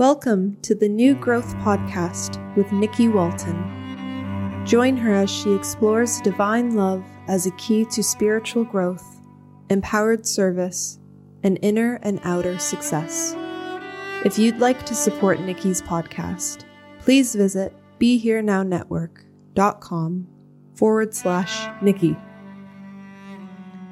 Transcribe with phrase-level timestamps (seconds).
[0.00, 4.64] Welcome to the New Growth Podcast with Nikki Walton.
[4.64, 9.20] Join her as she explores divine love as a key to spiritual growth,
[9.68, 10.98] empowered service,
[11.42, 13.34] and inner and outer success.
[14.24, 16.64] If you'd like to support Nikki's podcast,
[17.00, 20.28] please visit BeHereNowNetwork.com
[20.76, 22.16] forward slash Nikki.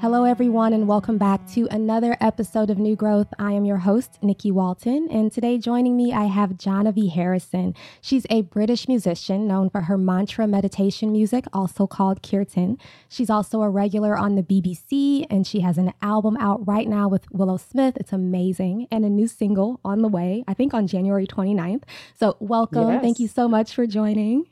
[0.00, 3.26] Hello, everyone, and welcome back to another episode of New Growth.
[3.36, 7.74] I am your host, Nikki Walton, and today joining me, I have Jahnavi Harrison.
[8.00, 12.78] She's a British musician known for her mantra meditation music, also called Kirtan.
[13.08, 17.08] She's also a regular on the BBC, and she has an album out right now
[17.08, 17.96] with Willow Smith.
[17.96, 21.82] It's amazing, and a new single on the way, I think on January 29th.
[22.14, 22.88] So, welcome.
[22.88, 23.02] Yes.
[23.02, 24.46] Thank you so much for joining.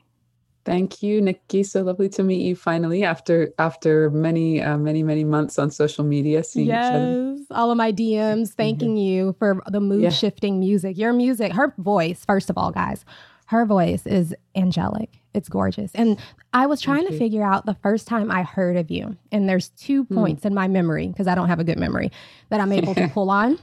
[0.67, 1.62] Thank you, Nikki.
[1.62, 6.05] So lovely to meet you finally after after many uh, many many months on social
[6.05, 6.42] media.
[6.42, 8.97] Seeing yes, all of my DMs thanking mm-hmm.
[8.97, 10.10] you for the mood yeah.
[10.10, 10.99] shifting music.
[10.99, 12.25] Your music, her voice.
[12.25, 13.05] First of all, guys,
[13.47, 15.21] her voice is angelic.
[15.34, 15.93] It's gorgeous.
[15.94, 16.19] And
[16.53, 19.69] I was trying to figure out the first time I heard of you, and there's
[19.69, 20.16] two hmm.
[20.16, 20.47] points mm.
[20.47, 22.10] in my memory because I don't have a good memory
[22.49, 23.56] that I'm able to pull on.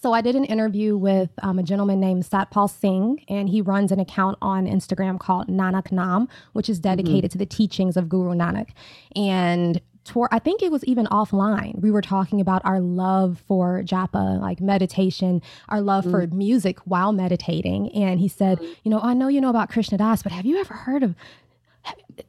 [0.00, 3.92] So I did an interview with um, a gentleman named Satpal Singh, and he runs
[3.92, 7.32] an account on Instagram called Nanak Nam, which is dedicated mm-hmm.
[7.32, 8.70] to the teachings of Guru Nanak.
[9.14, 11.80] And toward, I think it was even offline.
[11.80, 16.78] We were talking about our love for japa, like meditation, our love mm for music
[16.80, 17.90] while meditating.
[17.92, 18.76] And he said, mm.
[18.84, 21.14] you know, I know you know about Krishna Das, but have you ever heard of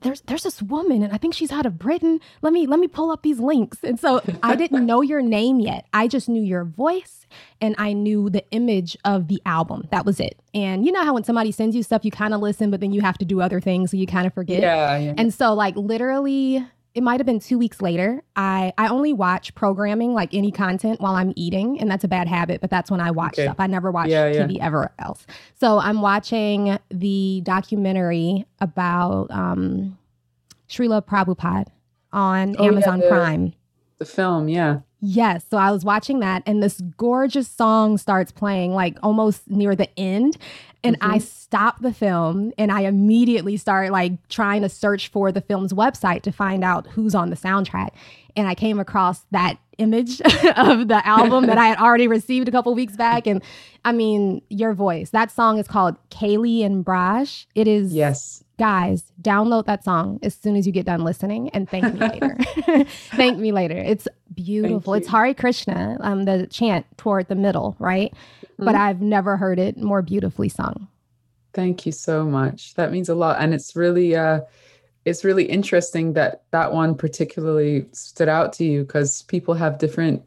[0.02, 2.20] there's there's this woman and I think she's out of Britain.
[2.42, 3.80] Let me let me pull up these links.
[3.84, 5.86] And so I didn't know your name yet.
[5.94, 7.26] I just knew your voice
[7.62, 9.88] and I knew the image of the album.
[9.92, 10.40] That was it.
[10.54, 12.92] And you know how when somebody sends you stuff you kind of listen but then
[12.92, 14.62] you have to do other things so you kind of forget.
[14.62, 15.14] Yeah, yeah.
[15.18, 16.66] And so like literally
[16.96, 18.24] it might have been two weeks later.
[18.38, 22.28] I I only watch programming like any content while I'm eating, and that's a bad
[22.28, 22.62] habit.
[22.62, 23.44] But that's when I watch okay.
[23.44, 23.58] stuff.
[23.60, 24.66] I never watch yeah, TV yeah.
[24.66, 25.28] ever else.
[25.60, 29.98] So I'm watching the documentary about um,
[30.70, 31.68] Srila Prabhupada
[32.14, 33.54] on oh, Amazon yeah, the, Prime.
[33.98, 34.80] The film, yeah.
[35.02, 35.44] Yes.
[35.52, 39.90] So I was watching that, and this gorgeous song starts playing, like almost near the
[40.00, 40.38] end.
[40.86, 41.12] And mm-hmm.
[41.12, 45.74] I stop the film and I immediately start like trying to search for the film's
[45.74, 47.90] website to find out who's on the soundtrack.
[48.36, 50.22] And I came across that image
[50.56, 53.28] of the album that I had already received a couple weeks back.
[53.28, 53.42] And
[53.84, 55.12] I mean, your voice.
[55.12, 57.46] That song is called Kaylee and Braj.
[57.56, 61.70] It is yes guys, download that song as soon as you get done listening and
[61.70, 62.38] thank me later.
[63.16, 63.78] thank me later.
[63.78, 64.94] It's beautiful.
[64.94, 68.14] It's Hare Krishna, um, the chant toward the middle, right?
[68.56, 68.66] Mm-hmm.
[68.66, 70.88] But I've never heard it more beautifully sung.
[71.54, 72.74] Thank you so much.
[72.76, 73.38] That means a lot.
[73.40, 74.42] And it's really uh
[75.06, 80.24] it's really interesting that that one particularly stood out to you because people have different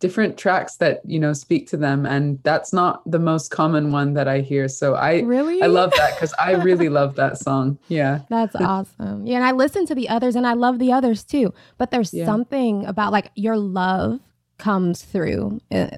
[0.00, 4.14] different tracks that you know speak to them and that's not the most common one
[4.14, 7.78] that i hear so i really i love that because i really love that song
[7.88, 11.22] yeah that's awesome yeah and i listen to the others and i love the others
[11.22, 12.24] too but there's yeah.
[12.24, 14.18] something about like your love
[14.56, 15.88] comes through uh,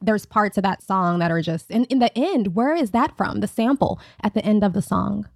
[0.00, 3.16] there's parts of that song that are just and in the end where is that
[3.16, 5.26] from the sample at the end of the song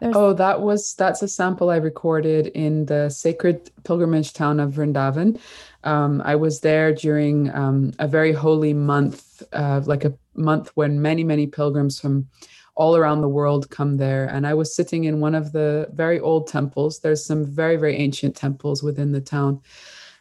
[0.00, 0.14] there's...
[0.14, 5.40] Oh, that was that's a sample I recorded in the sacred pilgrimage town of Vrindavan.
[5.84, 11.00] Um, I was there during um, a very holy month, uh, like a month when
[11.00, 12.28] many, many pilgrims from
[12.76, 14.26] all around the world come there.
[14.26, 17.00] And I was sitting in one of the very old temples.
[17.00, 19.60] There's some very, very ancient temples within the town.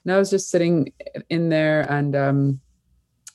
[0.03, 0.93] And I was just sitting
[1.29, 2.59] in there and um,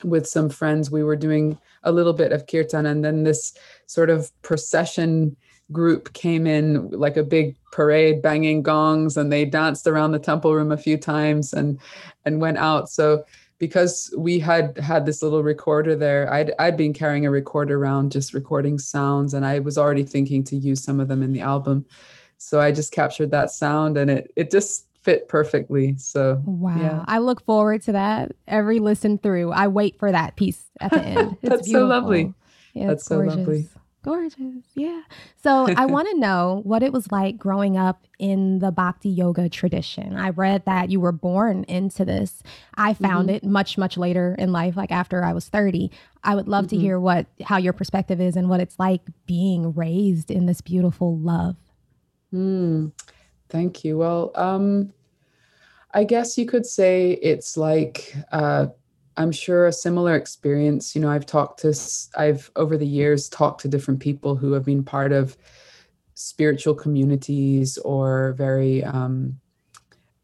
[0.04, 2.86] with some friends, we were doing a little bit of kirtan.
[2.86, 3.54] And then this
[3.86, 5.36] sort of procession
[5.70, 10.54] group came in like a big parade banging gongs and they danced around the temple
[10.54, 11.78] room a few times and
[12.24, 13.22] and went out so
[13.58, 18.10] because we had had this little recorder there i'd i'd been carrying a recorder around
[18.10, 21.40] just recording sounds and i was already thinking to use some of them in the
[21.40, 21.84] album
[22.38, 27.04] so i just captured that sound and it it just fit perfectly so wow yeah.
[27.06, 31.00] i look forward to that every listen through i wait for that piece at the
[31.00, 31.72] end that's beautiful.
[31.72, 32.34] so lovely
[32.74, 33.36] yeah, that's so gorgeous.
[33.36, 33.68] lovely
[34.02, 34.64] Gorgeous.
[34.74, 35.02] Yeah.
[35.42, 39.48] So I want to know what it was like growing up in the bhakti yoga
[39.48, 40.16] tradition.
[40.16, 42.42] I read that you were born into this.
[42.74, 43.36] I found mm-hmm.
[43.36, 45.90] it much, much later in life, like after I was 30.
[46.22, 46.76] I would love mm-hmm.
[46.76, 50.60] to hear what how your perspective is and what it's like being raised in this
[50.60, 51.56] beautiful love.
[52.32, 52.92] Mm,
[53.48, 53.98] thank you.
[53.98, 54.92] Well, um,
[55.92, 58.66] I guess you could say it's like uh,
[59.18, 60.94] I'm sure a similar experience.
[60.94, 61.74] You know, I've talked to,
[62.16, 65.36] I've over the years talked to different people who have been part of
[66.14, 69.40] spiritual communities or very, um,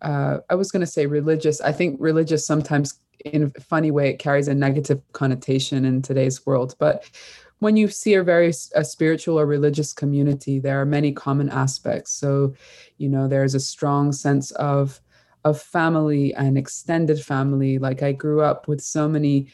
[0.00, 1.60] uh, I was going to say religious.
[1.60, 6.46] I think religious sometimes, in a funny way, it carries a negative connotation in today's
[6.46, 6.76] world.
[6.78, 7.10] But
[7.58, 12.12] when you see a very a spiritual or religious community, there are many common aspects.
[12.12, 12.54] So,
[12.98, 15.00] you know, there's a strong sense of
[15.44, 17.78] of family and extended family.
[17.78, 19.48] Like I grew up with so many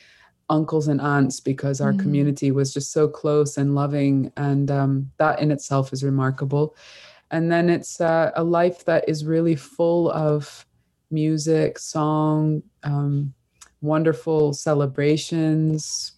[0.48, 2.00] uncles and aunts because our mm.
[2.00, 4.32] community was just so close and loving.
[4.36, 6.76] And um, that in itself is remarkable.
[7.30, 10.66] And then it's uh, a life that is really full of
[11.10, 13.32] music, song, um,
[13.80, 16.12] wonderful celebrations,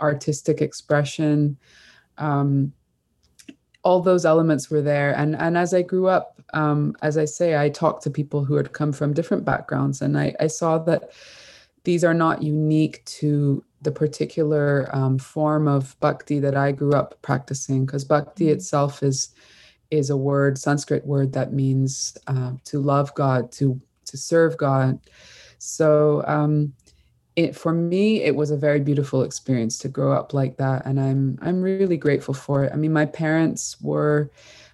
[0.00, 1.56] artistic expression.
[2.18, 2.72] Um,
[3.84, 7.56] all those elements were there and and as i grew up um, as i say
[7.56, 11.12] i talked to people who had come from different backgrounds and i, I saw that
[11.84, 17.20] these are not unique to the particular um, form of bhakti that i grew up
[17.22, 18.54] practicing because bhakti mm-hmm.
[18.54, 19.30] itself is
[19.90, 24.98] is a word sanskrit word that means uh, to love god to to serve god
[25.58, 26.72] so um,
[27.36, 31.00] it, for me it was a very beautiful experience to grow up like that and
[31.00, 32.72] i'm i'm really grateful for it.
[32.72, 34.30] I mean my parents were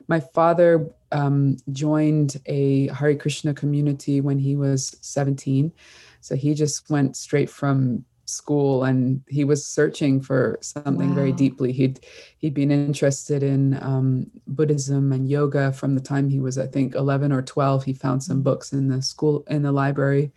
[0.08, 5.72] my father um, joined a Hare Krishna community when he was 17
[6.20, 11.14] so he just went straight from school and he was searching for something wow.
[11.14, 11.72] very deeply.
[11.72, 12.00] He'd
[12.38, 16.94] he'd been interested in um, buddhism and yoga from the time he was i think
[16.94, 20.30] 11 or 12 he found some books in the school in the library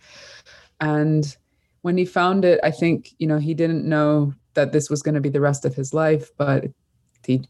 [0.80, 1.36] and
[1.84, 5.16] when he found it, I think, you know, he didn't know that this was going
[5.16, 6.64] to be the rest of his life, but
[7.26, 7.42] he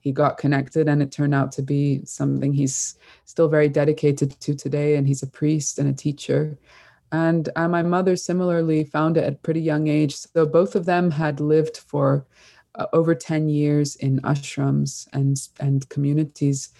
[0.00, 4.56] he got connected and it turned out to be something he's still very dedicated to
[4.56, 6.58] today and he's a priest and a teacher.
[7.12, 10.84] And uh, my mother similarly found it at a pretty young age so both of
[10.84, 12.26] them had lived for
[12.74, 16.70] uh, over 10 years in ashrams and and communities.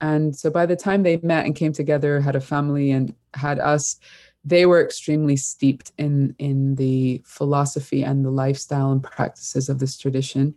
[0.00, 3.60] And so by the time they met and came together had a family and had
[3.60, 4.00] us
[4.48, 9.96] they were extremely steeped in in the philosophy and the lifestyle and practices of this
[9.96, 10.54] tradition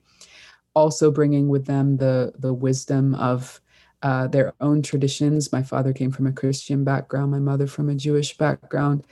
[0.73, 3.61] also bringing with them the the wisdom of
[4.03, 5.51] uh, their own traditions.
[5.51, 9.05] My father came from a christian background my mother from a jewish background.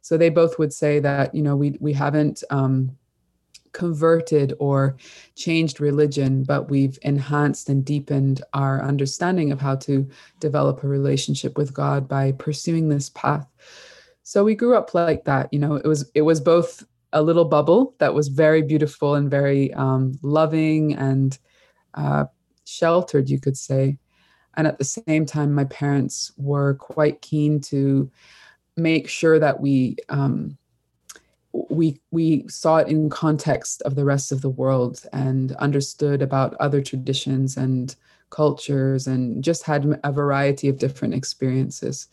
[0.00, 2.96] So they both would say that you know we we haven't um,
[3.72, 4.96] converted or
[5.34, 10.08] changed religion, but we've enhanced and deepened our understanding of how to
[10.40, 13.46] develop a relationship with God by pursuing this path
[14.22, 17.44] so we grew up like that you know it was it was both a little
[17.44, 21.38] bubble that was very beautiful and very um, loving and
[21.94, 22.24] uh,
[22.64, 23.98] sheltered you could say.
[24.54, 28.10] And at the same time my parents were quite keen to
[28.76, 30.56] make sure that we um,
[31.52, 36.54] we we saw it in context of the rest of the world and understood about
[36.60, 37.94] other traditions and
[38.30, 42.08] cultures and just had a variety of different experiences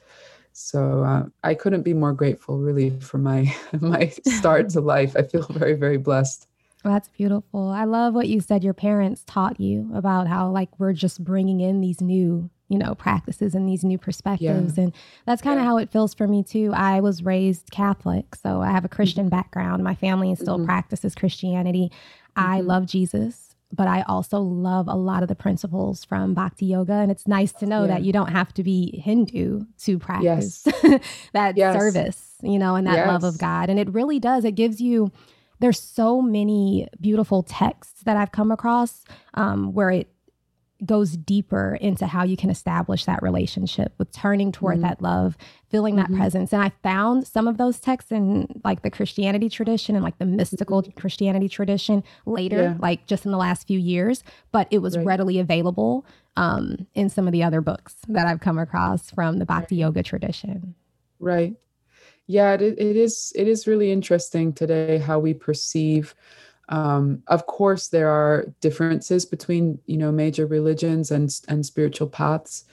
[0.59, 5.15] so uh, I couldn't be more grateful, really, for my my start to life.
[5.15, 6.47] I feel very, very blessed.
[6.83, 7.69] Well, that's beautiful.
[7.69, 8.63] I love what you said.
[8.63, 12.93] Your parents taught you about how like we're just bringing in these new, you know,
[12.93, 14.83] practices and these new perspectives, yeah.
[14.83, 14.93] and
[15.25, 15.69] that's kind of yeah.
[15.69, 16.73] how it feels for me too.
[16.75, 19.37] I was raised Catholic, so I have a Christian mm-hmm.
[19.37, 19.83] background.
[19.83, 20.65] My family still mm-hmm.
[20.65, 21.89] practices Christianity.
[21.89, 22.49] Mm-hmm.
[22.51, 26.93] I love Jesus but I also love a lot of the principles from Bhakti Yoga.
[26.93, 27.87] And it's nice to know yeah.
[27.87, 31.01] that you don't have to be Hindu to practice yes.
[31.33, 31.79] that yes.
[31.79, 33.07] service, you know, and that yes.
[33.07, 33.69] love of God.
[33.69, 34.43] And it really does.
[34.43, 35.11] It gives you,
[35.59, 39.03] there's so many beautiful texts that I've come across
[39.35, 40.09] um, where it
[40.85, 44.83] goes deeper into how you can establish that relationship with turning toward mm-hmm.
[44.83, 45.37] that love,
[45.69, 46.17] feeling that mm-hmm.
[46.17, 46.53] presence.
[46.53, 50.25] And I found some of those texts in like the Christianity tradition and like the
[50.25, 50.97] mystical mm-hmm.
[50.97, 52.75] Christianity tradition later, yeah.
[52.79, 55.05] like just in the last few years, but it was right.
[55.05, 56.05] readily available
[56.37, 60.03] um, in some of the other books that I've come across from the Bhakti yoga
[60.03, 60.75] tradition.
[61.19, 61.55] Right.
[62.27, 63.33] Yeah, it, it is.
[63.35, 66.13] It is really interesting today how we perceive
[66.69, 72.63] um, of course, there are differences between you know major religions and and spiritual paths,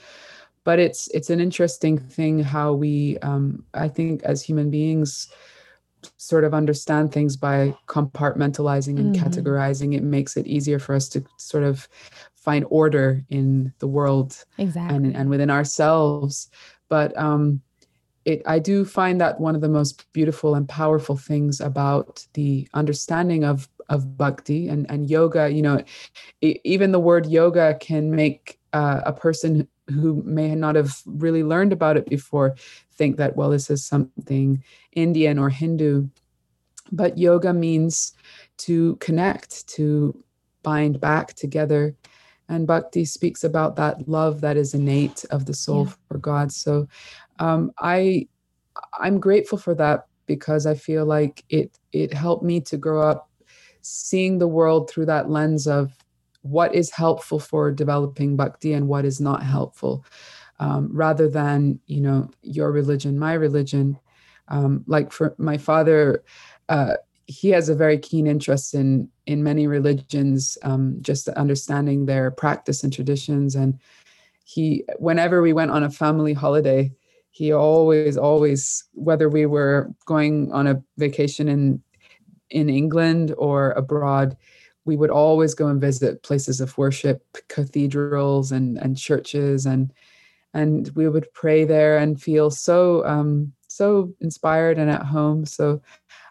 [0.65, 5.29] but it's it's an interesting thing how we um, I think as human beings
[6.19, 9.27] sort of understand things by compartmentalizing and mm-hmm.
[9.27, 9.95] categorizing.
[9.97, 11.89] It makes it easier for us to sort of
[12.35, 14.97] find order in the world exactly.
[14.97, 16.51] and and within ourselves.
[16.89, 17.63] But um,
[18.27, 22.69] it, I do find that one of the most beautiful and powerful things about the
[22.75, 25.83] understanding of of bhakti and, and yoga you know
[26.41, 31.73] even the word yoga can make uh, a person who may not have really learned
[31.73, 32.57] about it before
[32.93, 36.09] think that well this is something indian or hindu.
[36.93, 38.13] But yoga means
[38.59, 40.23] to connect to
[40.63, 41.97] bind back together.
[42.49, 45.93] And bhakti speaks about that love that is innate of the soul yeah.
[46.09, 46.53] for god.
[46.53, 46.87] So
[47.39, 48.27] um, i
[48.99, 53.31] i'm grateful for that because i feel like it it helped me to grow up
[53.83, 55.97] seeing the world through that lens of
[56.43, 60.05] what is helpful for developing bhakti and what is not helpful.
[60.59, 63.99] Um, rather than you know your religion my religion.
[64.49, 66.25] Um, like for my father
[66.69, 66.95] uh,
[67.27, 72.83] he has a very keen interest in in many religions um, just understanding their practice
[72.85, 73.55] and traditions.
[73.55, 73.79] And
[74.45, 76.91] he whenever we went on a family holiday
[77.37, 81.83] he always always whether we were going on a vacation in
[82.49, 84.39] in England or abroad,
[84.87, 89.93] we would always go and visit places of worship, cathedrals and and churches, and
[90.55, 95.45] and we would pray there and feel so um, so inspired and at home.
[95.45, 95.83] So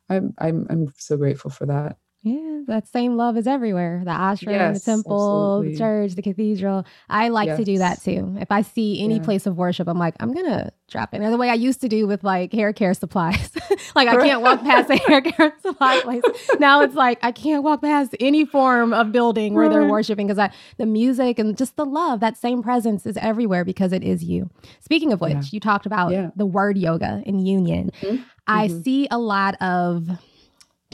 [0.09, 1.97] I'm I'm I'm so grateful for that.
[2.25, 4.01] Yeah, that same love is everywhere.
[4.03, 5.71] The ashram, yes, the temple, absolutely.
[5.73, 6.83] the church, the cathedral.
[7.07, 7.59] I like yes.
[7.59, 8.35] to do that too.
[8.39, 9.23] If I see any yeah.
[9.23, 11.21] place of worship, I'm like, I'm gonna drop in.
[11.21, 13.51] the way I used to do with like hair care supplies.
[13.95, 16.23] like I can't walk past a hair care supply place.
[16.57, 20.49] Now it's like I can't walk past any form of building where they're worshiping because
[20.77, 24.49] the music and just the love, that same presence is everywhere because it is you.
[24.79, 25.49] Speaking of which, yeah.
[25.51, 26.31] you talked about yeah.
[26.35, 27.91] the word yoga and union.
[28.01, 28.23] Mm-hmm.
[28.47, 28.81] I mm-hmm.
[28.81, 30.09] see a lot of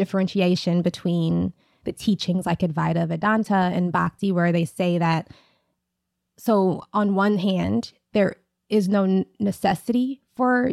[0.01, 1.53] differentiation between
[1.83, 5.29] the teachings like Advaita Vedanta and Bhakti, where they say that,
[6.37, 10.71] so on one hand, there is no necessity for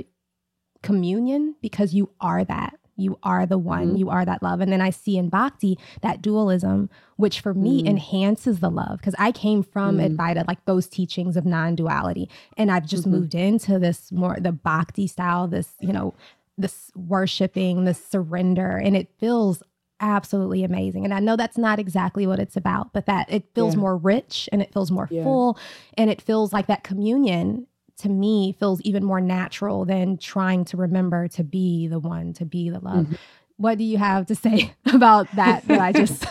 [0.83, 2.79] communion because you are that.
[2.97, 3.97] You are the one, mm-hmm.
[3.97, 4.61] you are that love.
[4.61, 7.91] And then I see in Bhakti that dualism, which for me mm-hmm.
[7.91, 10.17] enhances the love because I came from mm-hmm.
[10.17, 12.31] Advaita, like those teachings of non duality.
[12.57, 13.13] And I've just mm-hmm.
[13.13, 16.15] moved into this more, the Bhakti style, this, you know,
[16.59, 19.63] this worshiping, this surrender, and it feels
[20.01, 21.05] absolutely amazing.
[21.05, 23.81] And I know that's not exactly what it's about, but that it feels yeah.
[23.81, 25.25] more rich and it feels more yeah.
[25.25, 25.59] full
[25.97, 27.67] and it feels like that communion
[27.99, 32.45] to me feels even more natural than trying to remember to be the one, to
[32.45, 33.07] be the love.
[33.07, 33.15] Mm-hmm.
[33.57, 36.25] What do you have to say about that that I just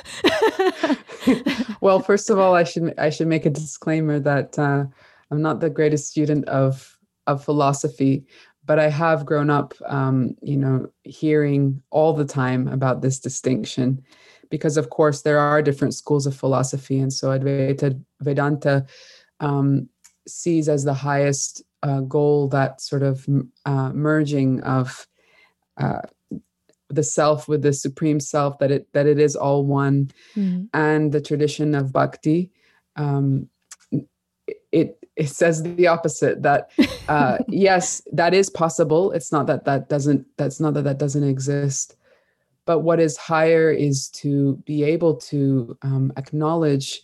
[1.81, 4.85] Well, first of all, I should I should make a disclaimer that uh,
[5.29, 8.25] I'm not the greatest student of of philosophy,
[8.67, 14.03] but I have grown up, um, you know, hearing all the time about this distinction,
[14.51, 18.85] because of course there are different schools of philosophy, and so Advaita Vedanta
[19.39, 19.89] um,
[20.27, 23.25] sees as the highest uh, goal that sort of
[23.65, 25.07] uh, merging of
[25.77, 26.01] uh,
[26.89, 30.65] the self with the supreme self, that it that it is all one, mm-hmm.
[30.73, 32.51] and the tradition of bhakti.
[32.95, 33.49] Um,
[34.71, 36.71] it it says the opposite that
[37.09, 39.11] uh, yes that is possible.
[39.11, 41.95] It's not that that doesn't that's not that that doesn't exist.
[42.65, 47.01] But what is higher is to be able to um, acknowledge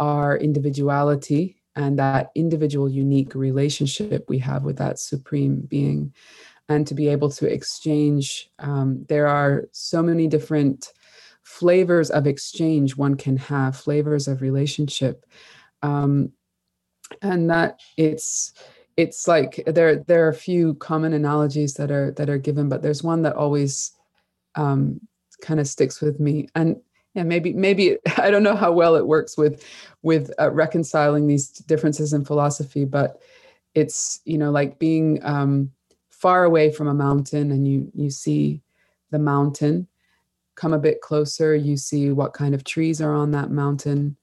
[0.00, 6.12] our individuality and that individual unique relationship we have with that supreme being.
[6.68, 10.92] And to be able to exchange um, there are so many different
[11.42, 15.26] flavors of exchange one can have flavors of relationship.
[15.82, 16.32] Um,
[17.22, 18.52] and that it's
[18.96, 22.82] it's like there there are a few common analogies that are that are given but
[22.82, 23.92] there's one that always
[24.56, 25.00] um,
[25.42, 26.48] kind of sticks with me.
[26.54, 26.76] And
[27.14, 29.64] yeah maybe maybe i don't know how well it works with
[30.02, 33.22] with uh, reconciling these differences in philosophy but
[33.74, 35.70] it's you know like being um,
[36.10, 38.60] far away from a mountain and you you see
[39.10, 39.86] the mountain
[40.56, 44.16] come a bit closer you see what kind of trees are on that mountain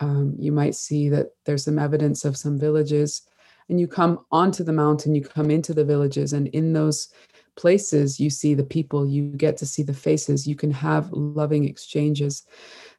[0.00, 3.22] um, you might see that there's some evidence of some villages.
[3.68, 7.08] And you come onto the mountain you come into the villages and in those
[7.56, 11.64] places you see the people you get to see the faces you can have loving
[11.64, 12.44] exchanges.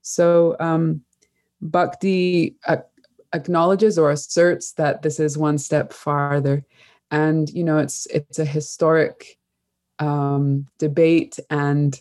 [0.01, 1.01] So um,
[1.62, 2.58] bhakti
[3.34, 6.66] acknowledges or asserts that this is one step farther.
[7.12, 9.38] And you know it's it's a historic
[10.00, 12.00] um, debate and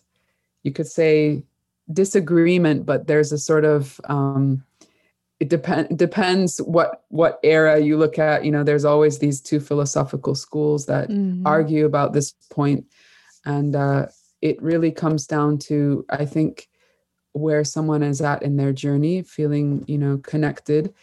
[0.65, 1.45] you could say
[1.93, 4.65] disagreement but there's a sort of um,
[5.38, 8.45] it depend depends what what era you look at.
[8.45, 11.47] You know there's always these two philosophical schools that mm-hmm.
[11.47, 12.87] argue about this point.
[13.45, 14.07] And uh,
[14.43, 16.69] it really comes down to i think
[17.33, 20.95] where someone is at in their journey feeling you know connected.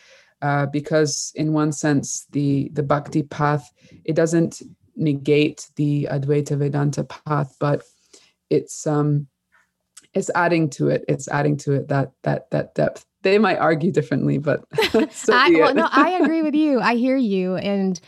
[0.42, 3.72] Uh, because in one sense the the bhakti path
[4.04, 4.62] it doesn't
[4.94, 7.84] negate the advaita vedanta path but
[8.50, 9.25] it's um
[10.13, 11.04] it's adding to it.
[11.08, 14.65] It's adding to it that that that depth they might argue differently, but
[15.12, 16.80] so I, well, no, I agree with you.
[16.80, 17.56] I hear you.
[17.56, 18.00] And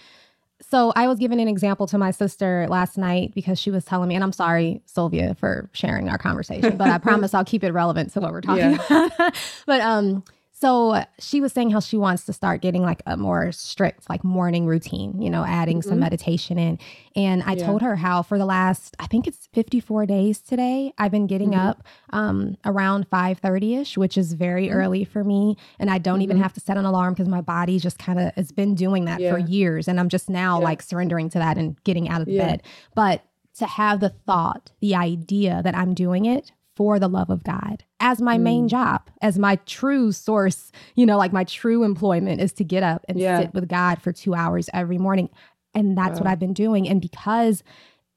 [0.61, 4.09] so I was giving an example to my sister last night because she was telling
[4.09, 7.71] me, and I'm sorry, Sylvia, for sharing our conversation, but I promise I'll keep it
[7.71, 9.05] relevant to what we're talking yeah.
[9.05, 9.35] about.
[9.65, 10.23] but um,
[10.57, 14.23] so she was saying how she wants to start getting like a more strict, like
[14.23, 15.89] morning routine, you know, adding mm-hmm.
[15.89, 16.79] some meditation in.
[17.13, 17.65] And I yeah.
[17.65, 21.51] told her how for the last, I think it's 54 days today, I've been getting
[21.51, 21.67] mm-hmm.
[21.67, 24.77] up um, around 5:30 ish, which is very mm-hmm.
[24.77, 25.57] early for me.
[25.77, 26.43] And I don't even mm-hmm.
[26.43, 29.19] have to set an alarm because my body just kind of has been doing that
[29.19, 29.33] yeah.
[29.33, 29.89] for years.
[29.89, 30.63] And I'm just now yeah.
[30.63, 32.63] like surrendering to that and getting out of bed.
[32.95, 37.43] But to have the thought, the idea that I'm doing it for the love of
[37.43, 38.41] God as my mm.
[38.41, 42.83] main job, as my true source, you know, like my true employment is to get
[42.83, 43.41] up and yeah.
[43.41, 45.29] sit with God for two hours every morning.
[45.73, 46.25] And that's wow.
[46.25, 46.87] what I've been doing.
[46.87, 47.63] And because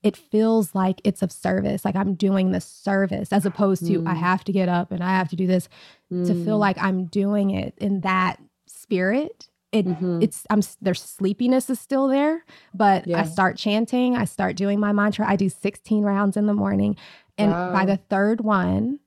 [0.02, 4.06] it feels like it's of service, like I'm doing the service as opposed to mm.
[4.06, 5.68] I have to get up and I have to do this,
[6.12, 6.26] mm.
[6.26, 6.60] to feel mm.
[6.60, 10.22] like I'm doing it in that spirit it mm-hmm.
[10.22, 13.20] it's I'm there's sleepiness is still there, but yeah.
[13.20, 15.28] I start chanting, I start doing my mantra.
[15.28, 16.96] I do 16 rounds in the morning
[17.38, 17.72] and wow.
[17.72, 19.00] by the third one,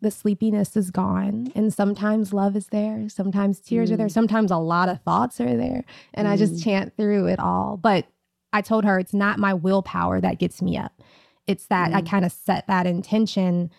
[0.00, 1.52] the sleepiness is gone.
[1.54, 3.08] And sometimes love is there.
[3.08, 3.94] Sometimes tears mm.
[3.94, 4.06] are there.
[4.06, 4.12] Mm.
[4.12, 5.84] Sometimes a lot of thoughts are there.
[6.14, 6.30] And mm.
[6.30, 6.64] I just mm.
[6.64, 7.76] chant through it all.
[7.76, 8.06] But
[8.52, 11.02] I told her it's not my willpower that gets me up.
[11.46, 11.96] It's that mm.
[11.96, 13.70] I kind of set that intention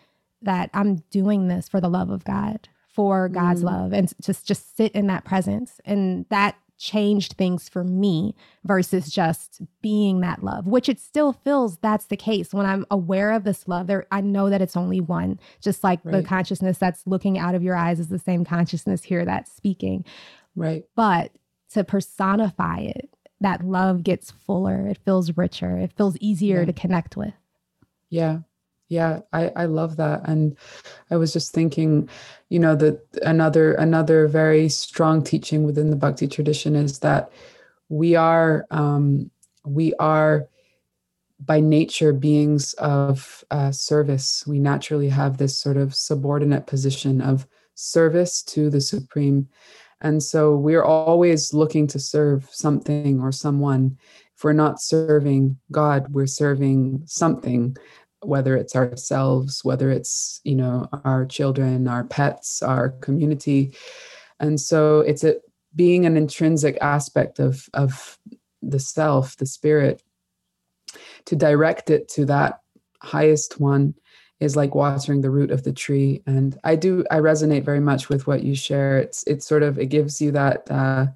[0.42, 3.66] that I'm doing this for the love of God, for God's mm.
[3.66, 5.80] love, and just just sit in that presence.
[5.86, 11.78] And that changed things for me versus just being that love, which it still feels
[11.78, 12.54] that's the case.
[12.54, 15.40] When I'm aware of this love, there I know that it's only one.
[15.62, 16.12] Just like right.
[16.12, 20.04] the consciousness that's looking out of your eyes is the same consciousness here that's speaking.
[20.56, 20.84] Right.
[20.96, 21.32] But
[21.74, 26.66] to personify it, that love gets fuller, it feels richer, it feels easier yeah.
[26.66, 27.34] to connect with.
[28.10, 28.40] Yeah
[28.92, 30.58] yeah i i love that and
[31.10, 32.10] i was just thinking
[32.50, 37.32] you know that another another very strong teaching within the bhakti tradition is that
[37.88, 39.32] we are um
[39.66, 40.50] we are
[41.44, 44.46] by nature beings of uh, service.
[44.46, 49.48] We naturally have this sort of subordinate position of service to the supreme
[50.02, 53.98] and so we're always looking to serve something or someone.
[54.36, 57.78] If we're not serving god we're serving something
[58.24, 63.74] whether it's ourselves whether it's you know our children our pets our community.
[64.40, 65.36] And so it's a
[65.76, 68.18] being an intrinsic aspect of of
[68.62, 70.04] the self the spirit
[71.26, 72.62] to direct it to that
[73.02, 73.96] highest one
[74.40, 76.22] is like watering the root of the tree.
[76.26, 78.98] And i do i resonate very much with what you share.
[78.98, 81.08] It's it's sort of it gives you that uh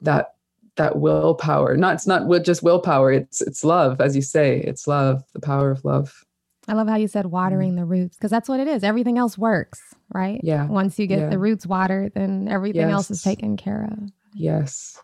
[0.00, 0.34] that
[0.76, 1.76] that willpower.
[1.76, 3.12] Not it's not just willpower.
[3.12, 4.60] It's it's love as you say.
[4.60, 6.24] It's love the power of love
[6.70, 7.78] I love how you said watering mm.
[7.78, 8.84] the roots because that's what it is.
[8.84, 9.80] Everything else works,
[10.14, 10.40] right?
[10.44, 10.66] Yeah.
[10.66, 11.28] Once you get yeah.
[11.28, 12.92] the roots watered, then everything yes.
[12.92, 13.98] else is taken care of.
[14.34, 14.96] Yes.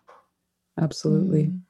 [0.80, 1.46] Absolutely.
[1.46, 1.60] Mm.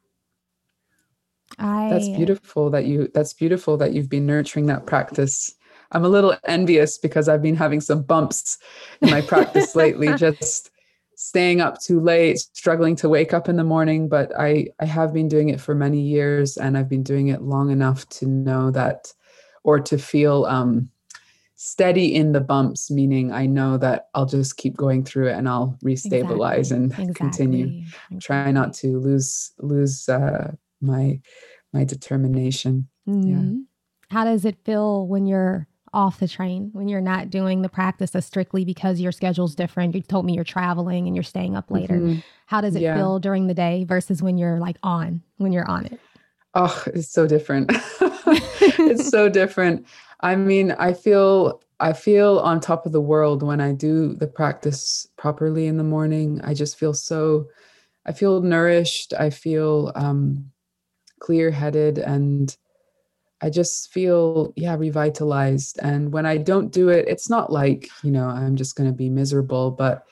[1.59, 5.55] I That's beautiful that you that's beautiful that you've been nurturing that practice.
[5.93, 8.59] I'm a little envious because I've been having some bumps
[9.01, 10.71] in my practice lately just
[11.15, 15.15] staying up too late, struggling to wake up in the morning, but I I have
[15.15, 18.71] been doing it for many years and I've been doing it long enough to know
[18.73, 19.15] that
[19.67, 20.89] or to feel um,
[21.57, 25.49] steady in the bumps, meaning I know that I'll just keep going through it and
[25.49, 26.77] I'll restabilize exactly.
[26.77, 27.15] and exactly.
[27.15, 27.83] continue.
[27.83, 28.19] Exactly.
[28.21, 31.21] Try not to lose lose uh, my
[31.73, 32.89] my determination.
[33.09, 33.31] Mm-hmm.
[33.31, 33.59] Yeah.
[34.09, 38.15] How does it feel when you're off the train when you're not doing the practice
[38.15, 39.95] as strictly because your schedule's different.
[39.95, 41.95] You told me you're traveling and you're staying up later.
[41.95, 42.19] Mm-hmm.
[42.45, 42.97] How does it yeah.
[42.97, 45.99] feel during the day versus when you're like on, when you're on it?
[46.59, 47.71] Oh, it's so different.
[48.01, 49.87] it's so different.
[50.21, 54.27] I mean, I feel I feel on top of the world when I do the
[54.27, 56.41] practice properly in the morning.
[56.43, 57.49] I just feel so,
[58.07, 59.13] I feel nourished.
[59.13, 60.51] I feel um,
[61.21, 62.57] clear headed and
[63.43, 65.79] I just feel, yeah, revitalized.
[65.83, 68.97] And when I don't do it, it's not like, you know, I'm just going to
[68.97, 70.07] be miserable, but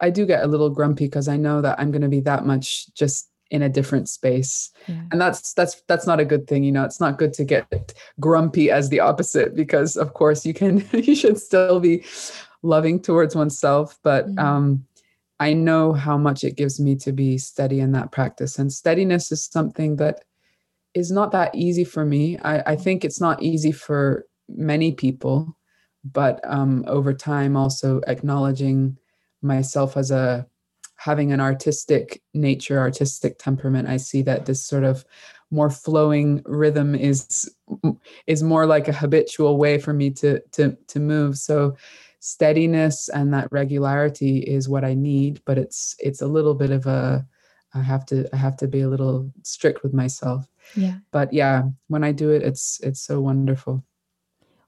[0.00, 2.44] I do get a little grumpy because I know that I'm going to be that
[2.44, 4.70] much just in a different space.
[4.86, 5.02] Yeah.
[5.10, 7.94] and that's that's that's not a good thing you know it's not good to get
[8.18, 12.04] grumpy as the opposite because of course you can you should still be
[12.62, 13.98] loving towards oneself.
[14.02, 14.38] But mm-hmm.
[14.38, 14.84] um
[15.40, 18.58] i know how much it gives me to be steady in that practice.
[18.58, 20.24] And steadiness is something that
[20.94, 22.38] is not that easy for me.
[22.38, 25.56] I i think it's not easy for many people
[26.02, 28.96] but um over time also acknowledging
[29.42, 30.46] myself as a
[31.00, 35.02] having an artistic nature, artistic temperament, I see that this sort of
[35.50, 37.50] more flowing rhythm is
[38.26, 41.38] is more like a habitual way for me to to to move.
[41.38, 41.74] So
[42.18, 46.86] steadiness and that regularity is what I need, but it's it's a little bit of
[46.86, 47.26] a
[47.72, 50.46] I have to I have to be a little strict with myself.
[50.76, 50.98] Yeah.
[51.12, 53.82] But yeah, when I do it, it's it's so wonderful.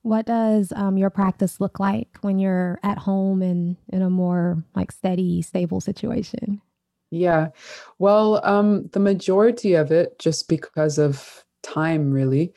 [0.03, 4.65] What does um, your practice look like when you're at home and in a more
[4.75, 6.61] like steady, stable situation?
[7.11, 7.49] Yeah,
[7.99, 12.55] well, um, the majority of it, just because of time, really,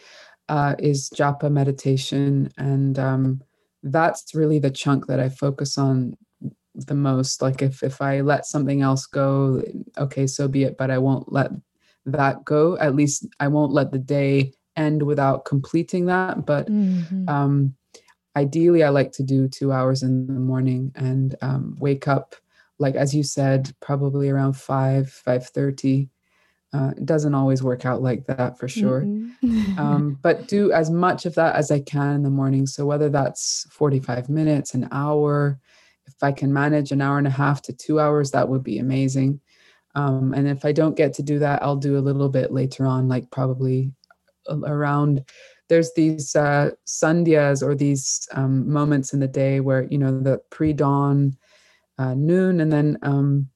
[0.50, 3.44] uh, is japa meditation, and um,
[3.84, 6.16] that's really the chunk that I focus on
[6.74, 7.42] the most.
[7.42, 9.62] Like if if I let something else go,
[9.98, 10.78] okay, so be it.
[10.78, 11.52] But I won't let
[12.06, 12.78] that go.
[12.78, 16.46] At least I won't let the day end without completing that.
[16.46, 17.28] But mm-hmm.
[17.30, 17.76] um,
[18.36, 22.36] ideally, I like to do two hours in the morning and um, wake up,
[22.80, 26.10] like as you said, probably around five five thirty.
[26.74, 29.02] Uh, it doesn't always work out like that for sure.
[29.02, 29.80] Mm-hmm.
[29.80, 32.68] um, but do as much of that as I can in the morning.
[32.68, 35.58] So whether that's 45 minutes, an hour,
[36.06, 38.80] if I can manage an hour and a half to two hours, that would be
[38.80, 39.40] amazing.
[39.96, 42.86] Um, and if I don't get to do that, I'll do a little bit later
[42.86, 43.94] on, like probably
[44.50, 45.24] around
[45.68, 50.40] there's these uh, sandhyas or these um, moments in the day where you know the
[50.50, 51.36] pre-dawn
[51.98, 53.50] uh, noon and then um,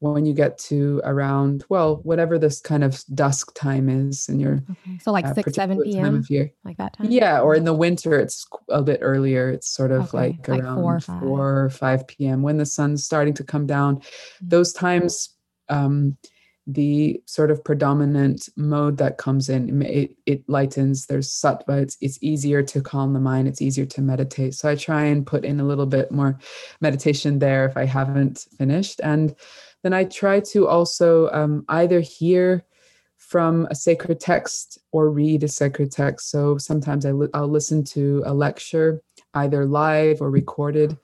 [0.00, 4.62] when you get to around well whatever this kind of dusk time is in your
[4.70, 4.98] okay.
[5.00, 7.64] so like uh, 6 7 p.m time of year like that time yeah or in
[7.64, 10.18] the winter it's a bit earlier it's sort of okay.
[10.18, 11.20] like, like, around 4 or 5.
[11.20, 14.48] 4 or 5 p.m when the sun's starting to come down mm-hmm.
[14.48, 15.30] those times
[15.68, 16.16] um,
[16.66, 22.18] the sort of predominant mode that comes in it, it lightens there's sattva it's, it's
[22.22, 24.54] easier to calm the mind it's easier to meditate.
[24.54, 26.38] So i try and put in a little bit more
[26.80, 29.00] meditation there if i haven't finished.
[29.04, 29.34] And
[29.82, 32.64] then i try to also um, either hear
[33.16, 36.30] from a sacred text or read a sacred text.
[36.30, 39.02] So sometimes I li- i'll listen to a lecture
[39.34, 40.98] either live or recorded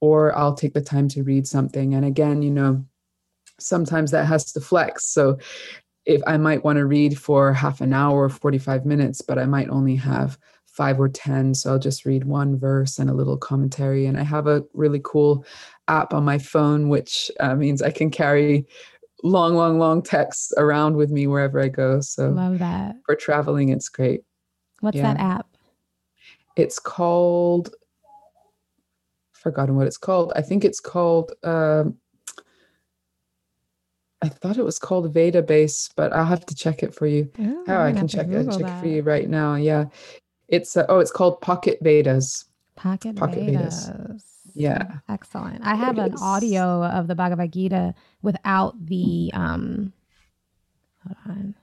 [0.00, 1.92] or i'll take the time to read something.
[1.92, 2.86] And again you know
[3.58, 5.04] sometimes that has to flex.
[5.04, 5.38] So
[6.06, 9.46] if I might want to read for half an hour, or 45 minutes, but I
[9.46, 11.54] might only have five or 10.
[11.54, 14.06] So I'll just read one verse and a little commentary.
[14.06, 15.44] And I have a really cool
[15.86, 18.66] app on my phone, which uh, means I can carry
[19.22, 22.00] long, long, long texts around with me wherever I go.
[22.00, 22.96] So love that.
[23.06, 24.22] For traveling, it's great.
[24.80, 25.14] What's yeah.
[25.14, 25.46] that app?
[26.56, 27.72] It's called,
[29.32, 30.32] forgotten what it's called.
[30.34, 31.84] I think it's called, uh,
[34.24, 37.30] I thought it was called Veda Base, but I'll have to check it for you.
[37.38, 39.54] Oh, oh I can check it check it for you right now.
[39.54, 39.86] Yeah,
[40.48, 42.46] it's uh, oh, it's called Pocket Vedas.
[42.76, 43.88] Pocket, Pocket Vedas.
[43.88, 44.24] Vedas.
[44.54, 45.64] Yeah, excellent.
[45.64, 49.92] I have an audio of the Bhagavad Gita without the um.
[51.04, 51.54] Hold on.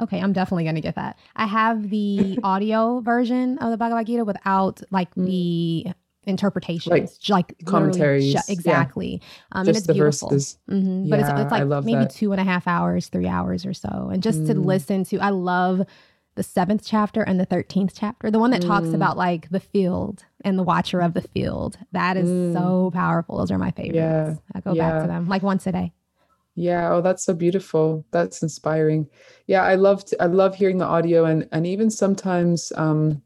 [0.00, 1.18] Okay, I'm definitely gonna get that.
[1.36, 5.26] I have the audio version of the Bhagavad Gita without like mm.
[5.26, 5.92] the
[6.24, 9.20] interpretations, like, like commentaries, exactly.
[9.22, 9.60] Yeah.
[9.60, 10.30] Um, and it's beautiful.
[10.30, 11.04] Mm-hmm.
[11.04, 12.10] Yeah, but it's, it's like maybe that.
[12.10, 14.46] two and a half hours, three hours or so, and just mm.
[14.48, 15.18] to listen to.
[15.18, 15.82] I love
[16.34, 18.66] the seventh chapter and the thirteenth chapter, the one that mm.
[18.66, 21.78] talks about like the field and the watcher of the field.
[21.92, 22.52] That is mm.
[22.52, 23.38] so powerful.
[23.38, 23.96] Those are my favorites.
[23.96, 24.34] Yeah.
[24.54, 24.90] I go yeah.
[24.90, 25.92] back to them like once a day.
[26.54, 28.04] Yeah, oh that's so beautiful.
[28.10, 29.08] That's inspiring.
[29.46, 33.22] Yeah, I love I love hearing the audio and and even sometimes um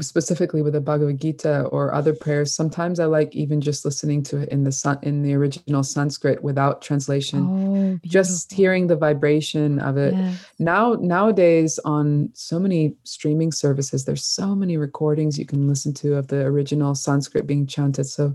[0.00, 4.38] specifically with the Bhagavad Gita or other prayers, sometimes I like even just listening to
[4.38, 9.78] it in the sun in the original Sanskrit without translation, oh, just hearing the vibration
[9.80, 10.14] of it.
[10.14, 10.44] Yes.
[10.58, 16.16] Now nowadays on so many streaming services, there's so many recordings you can listen to
[16.16, 18.04] of the original Sanskrit being chanted.
[18.06, 18.34] So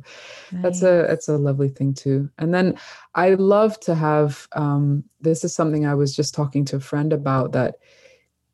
[0.51, 2.29] that's a that's a lovely thing too.
[2.37, 2.77] And then
[3.15, 7.13] I love to have um, this is something I was just talking to a friend
[7.13, 7.75] about that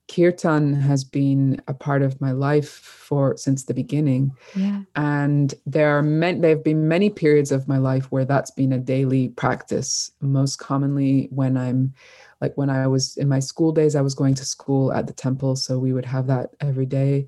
[0.09, 4.81] kirtan has been a part of my life for since the beginning yeah.
[4.95, 8.73] and there are many there have been many periods of my life where that's been
[8.73, 11.93] a daily practice most commonly when i'm
[12.41, 15.13] like when i was in my school days i was going to school at the
[15.13, 17.27] temple so we would have that every day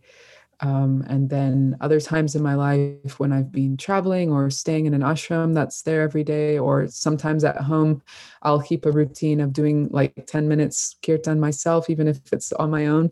[0.61, 4.93] um, and then other times in my life when I've been traveling or staying in
[4.93, 8.03] an ashram that's there every day, or sometimes at home,
[8.43, 12.69] I'll keep a routine of doing like 10 minutes kirtan myself, even if it's on
[12.69, 13.09] my own.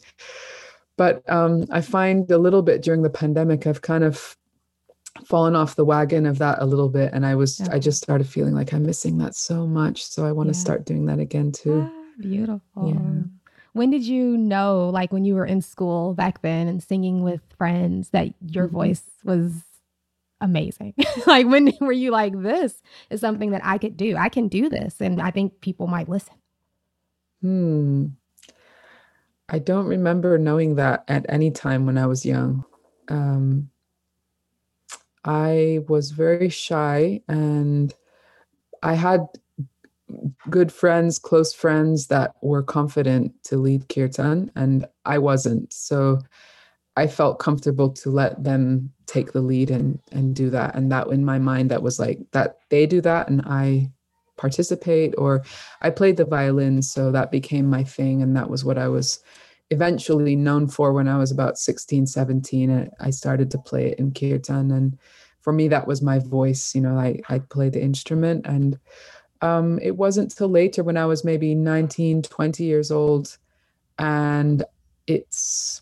[0.96, 4.38] But um, I find a little bit during the pandemic, I've kind of
[5.26, 7.12] fallen off the wagon of that a little bit.
[7.14, 7.70] And I was, yeah.
[7.72, 10.06] I just started feeling like I'm missing that so much.
[10.06, 10.62] So I want to yeah.
[10.62, 11.90] start doing that again too.
[11.90, 12.90] Ah, beautiful.
[12.90, 13.39] Yeah.
[13.80, 17.40] When did you know, like when you were in school back then and singing with
[17.58, 18.76] friends, that your mm-hmm.
[18.76, 19.54] voice was
[20.42, 20.96] amazing?
[21.26, 24.18] like when were you like, this is something that I could do?
[24.18, 25.00] I can do this.
[25.00, 26.34] And I think people might listen.
[27.42, 28.08] Hmm.
[29.48, 32.66] I don't remember knowing that at any time when I was young.
[33.08, 33.70] Um,
[35.24, 37.94] I was very shy and
[38.84, 39.22] I had
[40.50, 45.74] good friends, close friends that were confident to lead kirtan, and I wasn't.
[45.74, 46.20] So
[46.96, 50.76] I felt comfortable to let them take the lead and and do that.
[50.76, 53.92] And that in my mind, that was like that they do that and I
[54.38, 55.14] participate.
[55.18, 55.44] Or
[55.82, 59.20] I played the violin, so that became my thing, and that was what I was
[59.72, 62.90] eventually known for when I was about 16, 17.
[63.00, 64.98] I started to play it in kirtan and
[65.42, 68.78] for me that was my voice you know i i played the instrument and
[69.42, 73.38] um, it wasn't till later when I was maybe 19, 20 years old.
[73.98, 74.64] And
[75.08, 75.82] it's,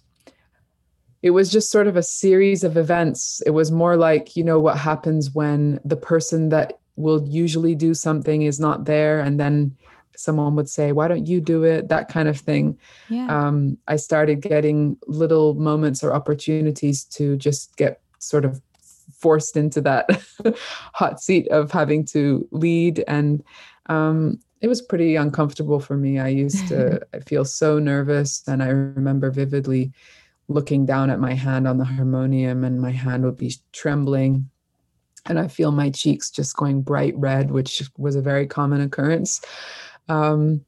[1.21, 3.41] it was just sort of a series of events.
[3.45, 7.93] It was more like, you know, what happens when the person that will usually do
[7.93, 9.19] something is not there.
[9.19, 9.75] And then
[10.15, 11.89] someone would say, why don't you do it?
[11.89, 12.77] That kind of thing.
[13.09, 13.27] Yeah.
[13.27, 18.61] Um, I started getting little moments or opportunities to just get sort of
[19.17, 20.09] forced into that
[20.93, 23.03] hot seat of having to lead.
[23.07, 23.43] And
[23.87, 26.19] um, it was pretty uncomfortable for me.
[26.19, 29.91] I used to i feel so nervous and i remember vividly
[30.49, 34.49] looking down at my hand on the harmonium and my hand would be trembling.
[35.25, 39.41] And i feel my cheeks just going bright red which was a very common occurrence.
[40.09, 40.63] Um,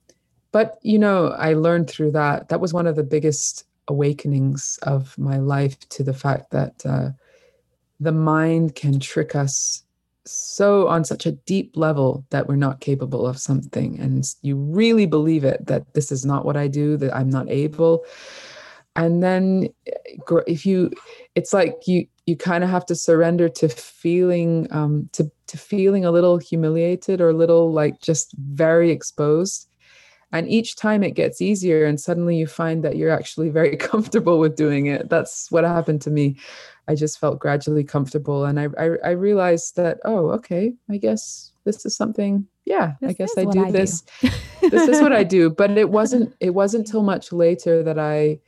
[0.51, 2.49] but you know i learned through that.
[2.49, 7.09] That was one of the biggest awakenings of my life to the fact that uh,
[7.99, 9.83] the mind can trick us
[10.25, 13.99] so on such a deep level that we're not capable of something.
[13.99, 17.49] And you really believe it that this is not what i do that i'm not
[17.49, 18.05] able.
[18.95, 19.69] And then
[20.47, 20.91] if you
[21.35, 26.05] it's like you you kind of have to surrender to feeling um to to feeling
[26.05, 29.67] a little humiliated or a little like just very exposed.
[30.31, 34.38] And each time it gets easier and suddenly you find that you're actually very comfortable
[34.38, 35.09] with doing it.
[35.09, 36.38] That's what happened to me
[36.89, 41.54] I just felt gradually comfortable, and I I, I realized that oh okay, I guess
[41.63, 42.47] this is something.
[42.65, 44.02] Yeah, this I guess I do I this.
[44.21, 44.30] Do.
[44.69, 45.52] this is what I do.
[45.52, 48.39] But it wasn't it wasn't till much later that I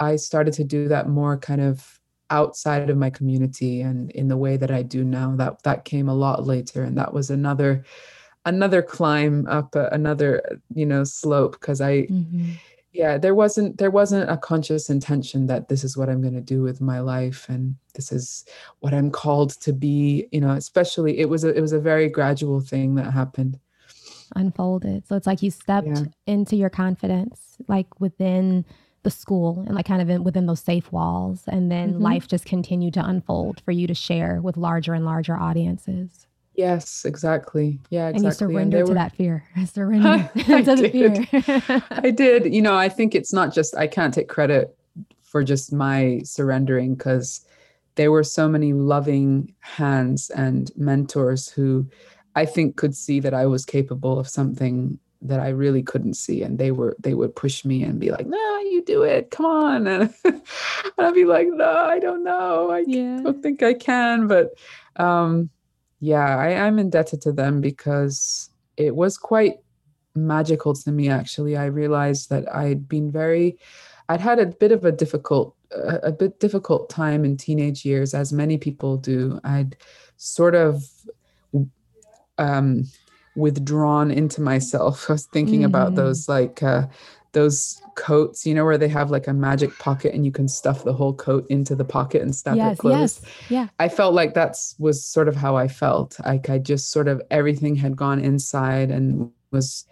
[0.00, 4.36] I started to do that more kind of outside of my community and in the
[4.36, 5.36] way that I do now.
[5.36, 7.84] That that came a lot later, and that was another
[8.44, 12.08] another climb up a, another you know slope because I.
[12.10, 12.52] Mm-hmm
[12.94, 16.40] yeah there wasn't there wasn't a conscious intention that this is what i'm going to
[16.40, 18.44] do with my life and this is
[18.80, 22.08] what i'm called to be you know especially it was a, it was a very
[22.08, 23.58] gradual thing that happened
[24.36, 26.04] unfolded so it's like you stepped yeah.
[26.26, 28.64] into your confidence like within
[29.02, 32.02] the school and like kind of in, within those safe walls and then mm-hmm.
[32.02, 37.04] life just continued to unfold for you to share with larger and larger audiences Yes,
[37.04, 37.80] exactly.
[37.90, 38.16] Yeah, exactly.
[38.16, 38.94] And you surrender and to were...
[38.94, 39.44] that fear.
[39.56, 40.28] I surrender
[40.64, 41.82] to the fear.
[41.90, 42.54] I did.
[42.54, 44.76] You know, I think it's not just I can't take credit
[45.22, 47.44] for just my surrendering because
[47.96, 51.88] there were so many loving hands and mentors who
[52.36, 56.42] I think could see that I was capable of something that I really couldn't see.
[56.42, 59.30] And they were they would push me and be like, no, you do it.
[59.30, 59.86] Come on.
[59.86, 60.42] And, and
[60.98, 62.70] I'd be like, no, I don't know.
[62.70, 63.20] I yeah.
[63.22, 64.28] don't think I can.
[64.28, 64.50] But
[64.96, 65.50] um
[66.04, 69.54] yeah, I am indebted to them because it was quite
[70.14, 71.56] magical to me actually.
[71.56, 73.58] I realized that I'd been very
[74.10, 78.12] I'd had a bit of a difficult a, a bit difficult time in teenage years
[78.12, 79.40] as many people do.
[79.44, 79.76] I'd
[80.18, 80.84] sort of
[82.36, 82.84] um
[83.34, 85.06] withdrawn into myself.
[85.08, 85.66] I was thinking mm.
[85.66, 86.86] about those like uh
[87.34, 90.84] those coats, you know, where they have like a magic pocket and you can stuff
[90.84, 93.20] the whole coat into the pocket and stuff yes, it closed.
[93.22, 93.68] Yes, yeah.
[93.78, 96.18] I felt like that's was sort of how I felt.
[96.24, 99.86] Like I just sort of everything had gone inside and was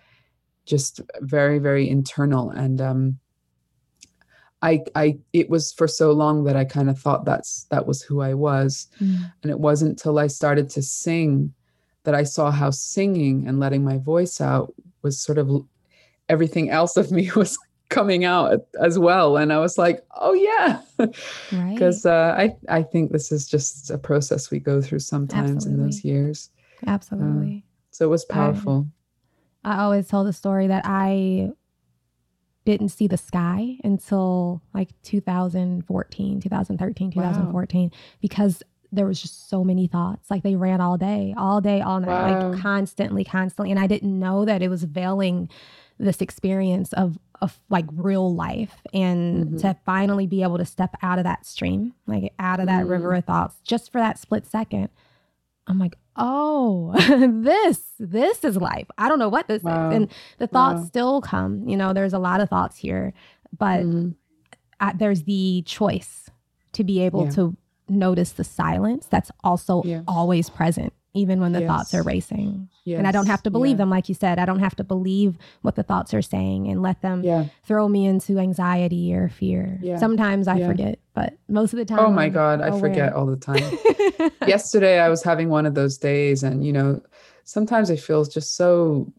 [0.65, 2.51] just very, very internal.
[2.51, 3.19] And um
[4.65, 8.01] I, I, it was for so long that I kind of thought that's that was
[8.01, 9.19] who I was, mm.
[9.43, 11.53] and it wasn't until I started to sing
[12.05, 15.67] that I saw how singing and letting my voice out was sort of
[16.33, 17.59] everything else of me was
[17.91, 22.13] coming out as well, and I was like, oh yeah, because right.
[22.13, 25.81] uh, I I think this is just a process we go through sometimes Absolutely.
[25.81, 26.51] in those years.
[26.87, 27.65] Absolutely.
[27.65, 28.87] Uh, so it was powerful.
[29.63, 31.51] I, I always tell the story that I
[32.65, 37.99] didn't see the sky until like 2014, 2013, 2014 wow.
[38.21, 40.31] because there was just so many thoughts.
[40.31, 42.51] Like they ran all day, all day, all night, wow.
[42.51, 43.71] like constantly, constantly.
[43.71, 45.49] And I didn't know that it was veiling
[46.03, 49.57] this experience of of like real life and mm-hmm.
[49.57, 52.91] to finally be able to step out of that stream, like out of that mm-hmm.
[52.91, 54.89] river of thoughts just for that split second.
[55.67, 56.93] I'm like, oh,
[57.43, 58.87] this, this is life.
[58.97, 59.91] I don't know what this wow.
[59.91, 59.97] is.
[59.97, 60.87] And the thoughts wow.
[60.87, 61.69] still come.
[61.69, 63.13] You know, there's a lot of thoughts here,
[63.57, 64.11] but mm-hmm.
[64.79, 66.31] I, there's the choice
[66.75, 67.31] to be able yeah.
[67.33, 67.57] to
[67.89, 70.05] notice the silence that's also yes.
[70.07, 71.69] always present, even when the yes.
[71.69, 72.69] thoughts are racing.
[72.85, 72.99] Yes.
[72.99, 73.79] And I don't have to believe yeah.
[73.79, 74.39] them, like you said.
[74.39, 77.47] I don't have to believe what the thoughts are saying and let them yeah.
[77.65, 79.79] throw me into anxiety or fear.
[79.83, 79.99] Yeah.
[79.99, 82.07] Sometimes I forget, but most of the oh time.
[82.07, 82.73] Oh my I'm God, aware.
[82.73, 84.33] I forget all the time.
[84.49, 87.03] Yesterday, I was having one of those days, and you know,
[87.45, 89.13] sometimes it feels just so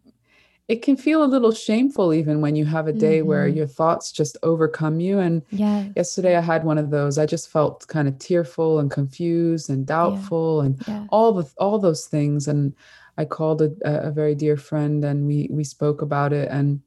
[0.67, 3.27] it can feel a little shameful even when you have a day mm-hmm.
[3.27, 5.91] where your thoughts just overcome you and yes.
[5.95, 9.85] yesterday i had one of those i just felt kind of tearful and confused and
[9.85, 10.65] doubtful yeah.
[10.65, 11.05] and yeah.
[11.09, 12.73] all the all those things and
[13.17, 16.81] i called a, a very dear friend and we we spoke about it and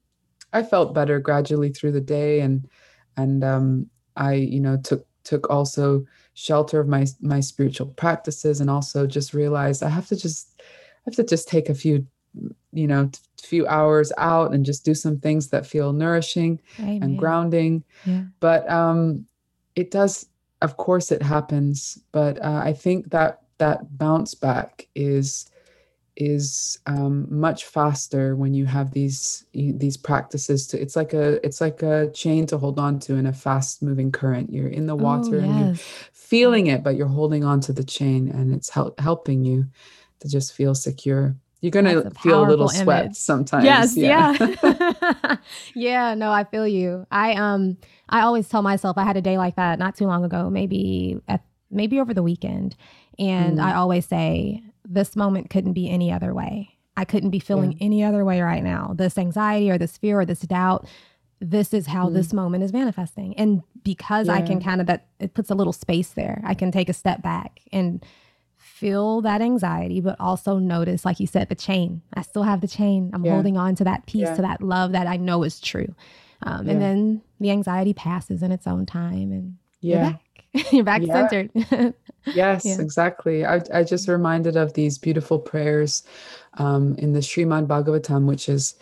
[0.53, 2.69] i felt better gradually through the day and
[3.17, 3.87] and um
[4.17, 9.35] i you know took took also shelter of my my spiritual practices and also just
[9.35, 12.05] realized i have to just I have to just take a few
[12.77, 17.03] you know a few hours out and just do some things that feel nourishing Amen.
[17.03, 18.25] and grounding yeah.
[18.41, 19.27] but um
[19.75, 20.27] it does
[20.63, 25.51] of course it happens but uh, i think that that bounce back is
[26.17, 31.61] is um, much faster when you have these these practices to it's like a it's
[31.61, 34.95] like a chain to hold on to in a fast moving current you're in the
[34.95, 35.45] oh, water oh, yes.
[35.45, 35.77] and you're
[36.13, 39.67] feeling it but you're holding on to the chain and it's hel- helping you
[40.21, 41.37] to just feel secure
[41.67, 43.17] you're gonna feel a little sweat image.
[43.17, 43.65] sometimes.
[43.65, 44.37] Yes, yeah.
[44.63, 45.37] Yeah.
[45.75, 47.07] yeah, no, I feel you.
[47.11, 47.77] I um
[48.09, 51.19] I always tell myself I had a day like that not too long ago, maybe
[51.27, 52.77] at maybe over the weekend.
[53.19, 53.63] And mm.
[53.63, 56.71] I always say, this moment couldn't be any other way.
[56.97, 57.79] I couldn't be feeling yeah.
[57.81, 58.95] any other way right now.
[58.95, 60.87] This anxiety or this fear or this doubt,
[61.41, 62.15] this is how mm.
[62.15, 63.35] this moment is manifesting.
[63.37, 64.35] And because yeah.
[64.35, 66.95] I can kind of that it puts a little space there, I can take a
[66.95, 68.05] step back and
[68.77, 72.03] feel that anxiety, but also notice, like you said, the chain.
[72.13, 73.11] I still have the chain.
[73.15, 73.33] I'm yeah.
[73.33, 74.37] holding on to that peace, yeah.
[74.37, 75.95] to that love that I know is true.
[76.43, 76.73] Um, yeah.
[76.73, 80.17] And then the anxiety passes in its own time, and yeah,
[80.73, 81.95] you're back, you're back centered.
[82.27, 83.47] yes, exactly.
[83.47, 86.03] I, I just reminded of these beautiful prayers
[86.59, 88.75] um, in the Srimad Bhagavatam, which is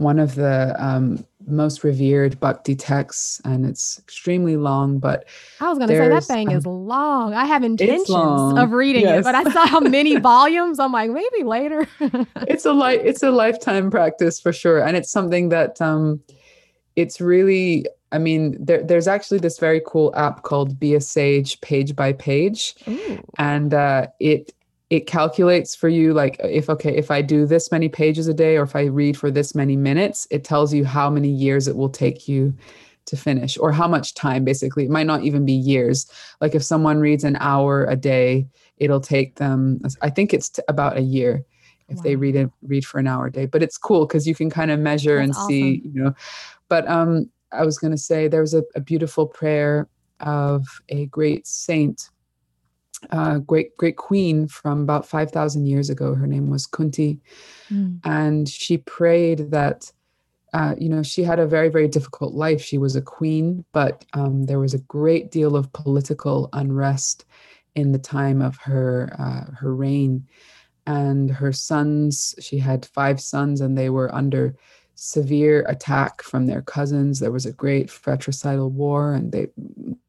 [0.00, 4.98] one of the um, most revered bhakti texts, and it's extremely long.
[4.98, 5.26] But
[5.60, 7.34] I was going to say that thing um, is long.
[7.34, 9.20] I have intentions of reading yes.
[9.20, 10.78] it, but I saw how many volumes.
[10.80, 11.86] I'm like, maybe later.
[12.48, 16.20] it's a li- it's a lifetime practice for sure, and it's something that um,
[16.96, 17.86] it's really.
[18.12, 22.12] I mean, there, there's actually this very cool app called Be a Sage Page by
[22.12, 23.22] Page, Ooh.
[23.38, 24.52] and uh, it
[24.90, 28.56] it calculates for you like if okay if i do this many pages a day
[28.56, 31.76] or if i read for this many minutes it tells you how many years it
[31.76, 32.52] will take you
[33.06, 36.62] to finish or how much time basically it might not even be years like if
[36.62, 41.02] someone reads an hour a day it'll take them i think it's t- about a
[41.02, 41.42] year
[41.88, 42.02] if wow.
[42.02, 44.50] they read it read for an hour a day but it's cool because you can
[44.50, 45.48] kind of measure That's and awesome.
[45.48, 46.14] see you know
[46.68, 49.88] but um i was going to say there was a, a beautiful prayer
[50.20, 52.10] of a great saint
[53.10, 56.14] uh, great great queen from about 5000 years ago.
[56.14, 57.20] Her name was kunti.
[57.70, 58.00] Mm.
[58.04, 59.92] and she prayed that
[60.52, 62.60] uh, you know she had a very very difficult life.
[62.60, 67.24] She was a queen but um, there was a great deal of political unrest
[67.74, 70.26] in the time of her uh, her reign.
[70.86, 74.56] And her sons she had five sons and they were under
[75.02, 79.46] severe attack from their cousins there was a great fratricidal war and they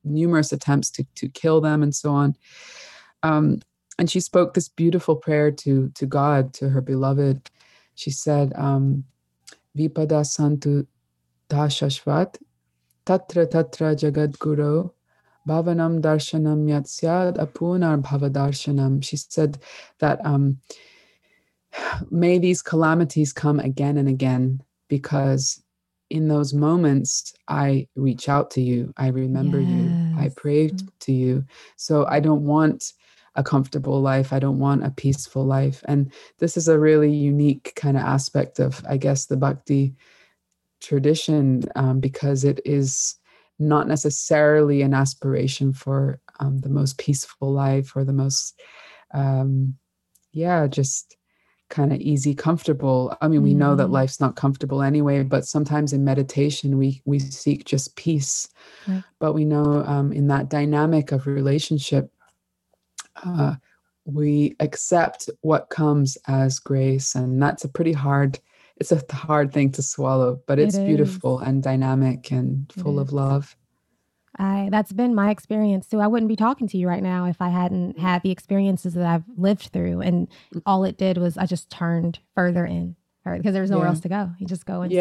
[0.04, 2.36] numerous attempts to, to kill them and so on
[3.24, 3.62] um,
[4.02, 7.50] and she spoke this beautiful prayer to to God, to her beloved.
[7.96, 9.04] She said, um,
[9.78, 10.88] "Vipada santu
[11.50, 12.38] dashashvat
[13.06, 14.90] tatra tatra jagad guru
[15.48, 19.60] bhavanam darshanam yatsyad apunar bhavadarshanam." She said
[20.00, 20.58] that um,
[22.10, 25.64] may these calamities come again and again because
[26.10, 28.94] in those moments, I reach out to you.
[28.98, 29.70] I remember yes.
[29.70, 30.16] you.
[30.20, 30.88] I pray mm-hmm.
[31.00, 31.46] to you.
[31.78, 32.92] So I don't want
[33.36, 34.34] a comfortable life.
[34.34, 35.82] I don't want a peaceful life.
[35.86, 39.96] And this is a really unique kind of aspect of, I guess, the bhakti
[40.82, 43.16] tradition um, because it is
[43.58, 48.60] not necessarily an aspiration for um, the most peaceful life or the most,
[49.14, 49.78] um,
[50.34, 51.16] yeah, just
[51.72, 53.18] kind of easy comfortable.
[53.22, 53.94] I mean we know that mm-hmm.
[53.94, 58.50] life's not comfortable anyway but sometimes in meditation we we seek just peace.
[59.20, 62.12] But we know um, in that dynamic of relationship
[63.24, 63.56] uh,
[64.06, 68.40] we accept what comes as grace and that's a pretty hard
[68.78, 73.12] it's a hard thing to swallow but it's it beautiful and dynamic and full of
[73.12, 73.56] love
[74.38, 76.00] I that's been my experience too.
[76.00, 79.06] I wouldn't be talking to you right now if I hadn't had the experiences that
[79.06, 80.02] I've lived through.
[80.02, 80.62] And mm.
[80.66, 83.90] all it did was I just turned further in because there's nowhere yeah.
[83.90, 84.32] else to go.
[84.40, 84.94] You just go inside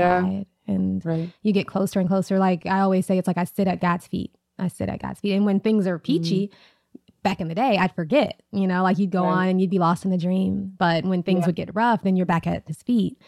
[0.67, 0.75] yeah.
[0.75, 1.31] and right.
[1.43, 2.39] you get closer and closer.
[2.39, 4.35] Like I always say, it's like I sit at God's feet.
[4.59, 5.35] I sit at God's feet.
[5.35, 6.99] And when things are peachy, mm-hmm.
[7.23, 9.31] back in the day, I'd forget, you know, like you'd go right.
[9.31, 10.73] on and you'd be lost in the dream.
[10.77, 11.47] But when things yeah.
[11.47, 13.19] would get rough, then you're back at his feet.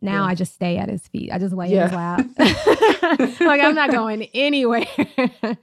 [0.00, 0.30] Now yeah.
[0.30, 1.30] I just stay at his feet.
[1.32, 1.84] I just lay yeah.
[1.84, 3.40] in his lap.
[3.40, 4.84] like I'm not going anywhere.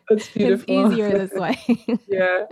[0.10, 0.66] That's beautiful.
[0.86, 1.58] It's easier this way.
[2.08, 2.46] yeah.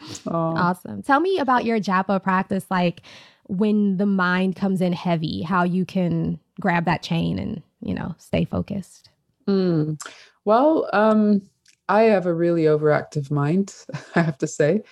[0.26, 1.02] Awesome.
[1.02, 3.02] Tell me about your japa practice, like
[3.48, 8.14] when the mind comes in heavy, how you can grab that chain and, you know,
[8.16, 9.10] stay focused.
[9.48, 10.00] Mm.
[10.44, 11.42] Well, um,
[11.88, 13.74] I have a really overactive mind,
[14.14, 14.82] I have to say.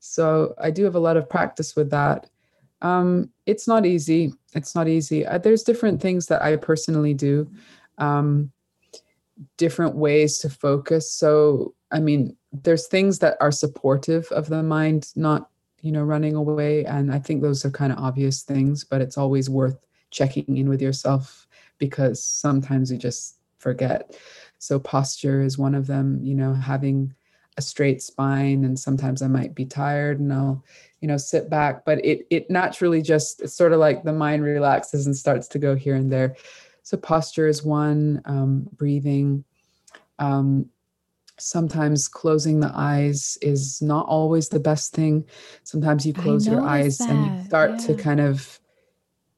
[0.00, 2.28] So I do have a lot of practice with that.
[2.82, 4.32] Um, it's not easy.
[4.54, 5.26] It's not easy.
[5.26, 7.50] Uh, there's different things that I personally do,
[7.98, 8.52] um,
[9.56, 11.10] different ways to focus.
[11.10, 15.50] So, I mean, there's things that are supportive of the mind, not,
[15.80, 16.84] you know, running away.
[16.84, 19.78] And I think those are kind of obvious things, but it's always worth
[20.10, 21.46] checking in with yourself
[21.78, 24.18] because sometimes you just forget.
[24.58, 27.14] So, posture is one of them, you know, having
[27.56, 30.62] a straight spine and sometimes i might be tired and i'll
[31.00, 34.42] you know sit back but it it naturally just it's sort of like the mind
[34.42, 36.36] relaxes and starts to go here and there
[36.82, 39.44] so posture is one um, breathing
[40.18, 40.70] um,
[41.38, 45.24] sometimes closing the eyes is not always the best thing
[45.64, 47.10] sometimes you close your eyes that.
[47.10, 47.76] and you start yeah.
[47.78, 48.58] to kind of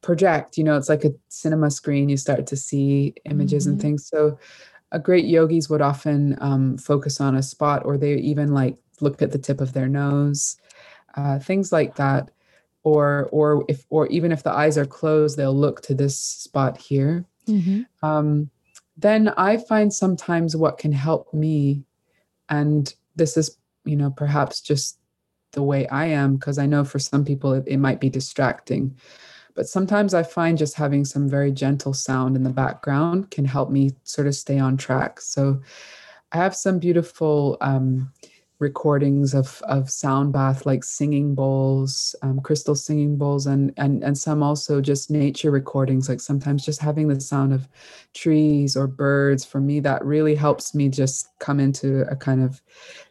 [0.01, 3.73] project you know it's like a cinema screen you start to see images mm-hmm.
[3.73, 4.39] and things so
[4.91, 9.21] a great yogis would often um, focus on a spot or they even like look
[9.21, 10.57] at the tip of their nose
[11.15, 12.31] uh, things like that.
[12.83, 16.77] Or or if or even if the eyes are closed they'll look to this spot
[16.77, 17.25] here.
[17.47, 17.81] Mm-hmm.
[18.05, 18.49] um,
[18.95, 21.83] then i find sometimes what can help me
[22.49, 24.99] and this is you know perhaps just
[25.53, 28.95] the way i am because i know for some people it, it might be distracting
[29.59, 33.69] but sometimes I find just having some very gentle sound in the background can help
[33.69, 35.19] me sort of stay on track.
[35.19, 35.59] So
[36.31, 38.13] I have some beautiful um,
[38.59, 44.17] recordings of of sound bath like singing bowls um, crystal singing bowls and and and
[44.17, 47.67] some also just nature recordings like sometimes just having the sound of
[48.13, 52.61] trees or birds for me that really helps me just come into a kind of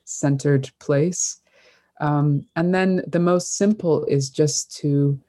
[0.05, 1.41] centered place
[2.01, 5.21] um, and then the most simple is just to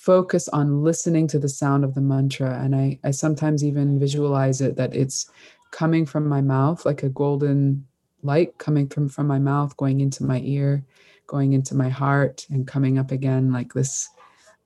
[0.00, 2.58] focus on listening to the sound of the mantra.
[2.64, 5.30] And I, I sometimes even visualize it that it's
[5.72, 7.86] coming from my mouth, like a golden
[8.22, 10.82] light coming from, from my mouth, going into my ear,
[11.26, 14.08] going into my heart, and coming up again like this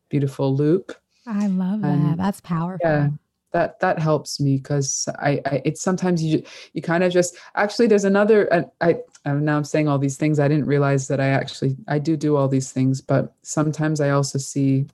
[0.09, 0.93] beautiful loop.
[1.27, 2.17] I love and that.
[2.17, 2.89] That's powerful.
[2.89, 3.09] Yeah.
[3.51, 7.87] That, that helps me because I, I it's sometimes you you kind of just actually
[7.87, 11.21] there's another uh, I, I now I'm saying all these things I didn't realize that
[11.21, 14.89] I actually I do do all these things but sometimes I also see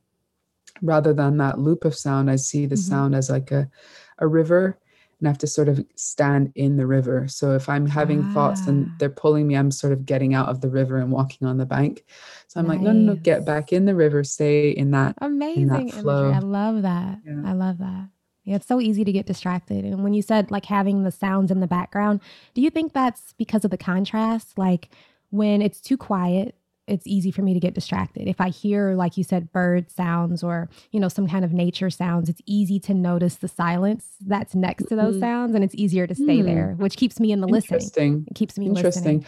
[0.82, 2.90] rather than that loop of sound, I see the mm-hmm.
[2.90, 3.68] sound as like a,
[4.18, 4.78] a river
[5.20, 7.28] and I have to sort of stand in the river.
[7.28, 8.32] So if I'm having ah.
[8.32, 8.94] thoughts and ah.
[8.98, 11.66] they're pulling me, I'm sort of getting out of the river and walking on the
[11.66, 12.04] bank.
[12.48, 12.76] So I'm nice.
[12.76, 15.94] like, no, no, no, get back in the river, stay in that amazing in that
[15.94, 16.32] flow.
[16.32, 17.18] I love that.
[17.24, 17.42] Yeah.
[17.44, 18.08] I love that.
[18.44, 19.84] Yeah, it's so easy to get distracted.
[19.84, 22.20] And when you said like having the sounds in the background,
[22.54, 24.56] do you think that's because of the contrast?
[24.56, 24.88] Like
[25.28, 26.54] when it's too quiet,
[26.90, 28.28] it's easy for me to get distracted.
[28.28, 31.90] If I hear, like you said, bird sounds or, you know, some kind of nature
[31.90, 35.20] sounds, it's easy to notice the silence that's next to those mm.
[35.20, 36.44] sounds and it's easier to stay mm.
[36.44, 38.26] there, which keeps me in the listening.
[38.28, 39.24] It keeps me Interesting.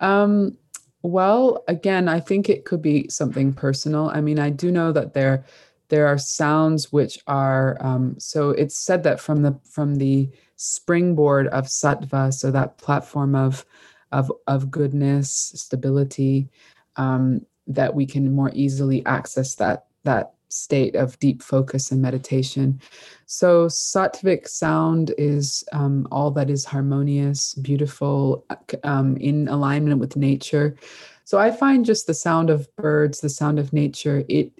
[0.00, 0.56] Um,
[1.02, 4.10] well, again, I think it could be something personal.
[4.10, 5.44] I mean, I do know that there
[5.88, 11.48] there are sounds which are um, so it's said that from the from the springboard
[11.48, 13.64] of sattva, so that platform of
[14.12, 16.48] of of goodness, stability,
[16.96, 22.80] um, that we can more easily access that that state of deep focus and meditation.
[23.26, 28.44] So, sattvic sound is um, all that is harmonious, beautiful,
[28.84, 30.76] um, in alignment with nature.
[31.24, 34.52] So, I find just the sound of birds, the sound of nature, it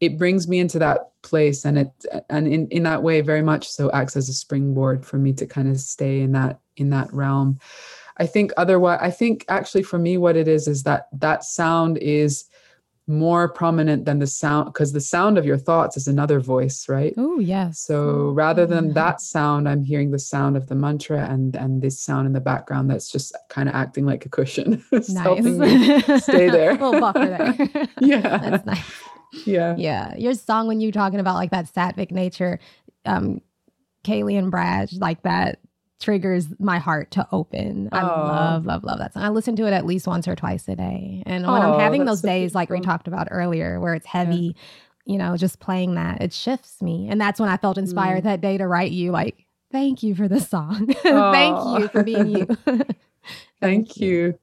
[0.00, 1.90] it brings me into that place, and it
[2.28, 5.46] and in in that way, very much so acts as a springboard for me to
[5.46, 7.58] kind of stay in that in that realm.
[8.18, 11.98] I think otherwise, I think actually for me, what it is is that that sound
[11.98, 12.44] is
[13.08, 17.14] more prominent than the sound because the sound of your thoughts is another voice right?
[17.16, 17.80] Oh yes.
[17.80, 22.00] So rather than that sound i'm hearing the sound of the mantra and and this
[22.00, 25.12] sound in the background that's just kind of acting like a cushion nice.
[25.14, 26.72] helping me stay there.
[26.72, 27.88] Little buffer there.
[28.00, 28.38] Yeah.
[28.38, 29.02] That's nice.
[29.46, 29.74] Yeah.
[29.76, 30.16] Yeah.
[30.16, 32.60] Your song when you talking about like that sattvic nature
[33.04, 33.40] um
[34.04, 35.58] kaylee and brad like that
[36.02, 37.88] triggers my heart to open.
[37.92, 39.22] I love, love, love that song.
[39.22, 41.22] I listen to it at least once or twice a day.
[41.24, 44.54] And when I'm having those so days, like we talked about earlier, where it's heavy,
[45.06, 45.12] yeah.
[45.12, 47.08] you know, just playing that, it shifts me.
[47.08, 48.24] And that's when I felt inspired mm.
[48.24, 50.86] that day to write you, like, thank you for the song.
[51.02, 52.46] thank you for being you.
[52.64, 52.96] thank,
[53.60, 54.38] thank, you.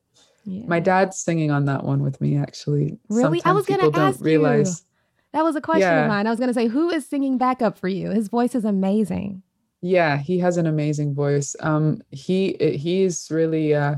[0.45, 0.66] Yeah.
[0.66, 2.97] My dad's singing on that one with me, actually.
[3.10, 3.39] Really?
[3.39, 4.80] Sometimes I was going to ask realize.
[4.80, 4.86] you.
[5.34, 6.03] That was a question yeah.
[6.03, 6.26] of mine.
[6.26, 8.10] I was going to say, who is singing backup for you?
[8.10, 9.43] His voice is amazing.
[9.82, 11.56] Yeah, he has an amazing voice.
[11.62, 13.96] Um, he he's really uh,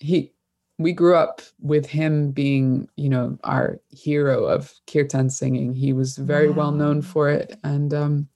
[0.00, 0.32] he.
[0.76, 5.72] We grew up with him being, you know, our hero of kirtan singing.
[5.72, 6.56] He was very wow.
[6.56, 8.28] well known for it, and um,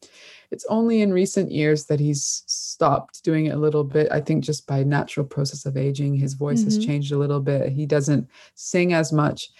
[0.52, 4.08] it's only in recent years that he's stopped doing it a little bit.
[4.12, 6.76] I think just by natural process of aging, his voice mm-hmm.
[6.76, 7.72] has changed a little bit.
[7.72, 9.50] He doesn't sing as much.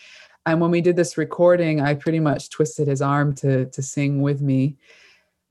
[0.46, 4.22] And when we did this recording, I pretty much twisted his arm to to sing
[4.22, 4.76] with me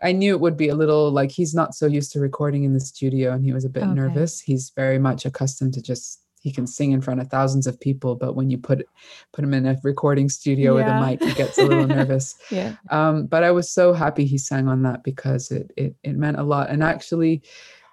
[0.01, 2.73] I knew it would be a little like he's not so used to recording in
[2.73, 3.93] the studio and he was a bit okay.
[3.93, 4.39] nervous.
[4.39, 8.15] He's very much accustomed to just he can sing in front of thousands of people,
[8.15, 8.87] but when you put
[9.33, 10.77] put him in a recording studio yeah.
[10.77, 12.35] with a mic, he gets a little nervous.
[12.51, 12.75] yeah.
[12.89, 16.39] Um, but I was so happy he sang on that because it it it meant
[16.39, 16.69] a lot.
[16.69, 17.41] And actually,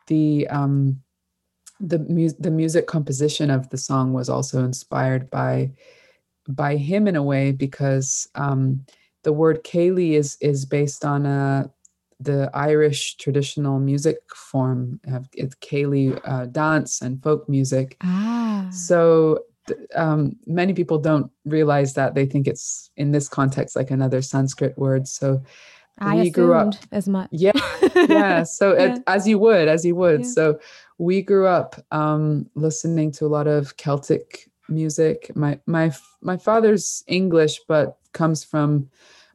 [0.06, 1.00] the um,
[1.80, 5.72] the mu- the music composition of the song was also inspired by
[6.48, 8.84] by him in a way because um,
[9.22, 11.70] the word Kaylee is is based on a
[12.24, 17.96] the Irish traditional music form of Céilí uh, dance and folk music.
[18.02, 18.66] Ah.
[18.70, 19.40] So
[19.94, 24.76] um, many people don't realize that they think it's in this context like another Sanskrit
[24.78, 25.08] word.
[25.08, 25.42] So
[25.98, 27.28] I we grew up as much.
[27.30, 27.52] Yeah,
[27.94, 28.42] yeah.
[28.42, 28.96] So yeah.
[28.96, 30.20] It, as you would, as you would.
[30.20, 30.26] Yeah.
[30.26, 30.60] So
[30.98, 35.30] we grew up um, listening to a lot of Celtic music.
[35.36, 38.88] My my my father's English, but comes from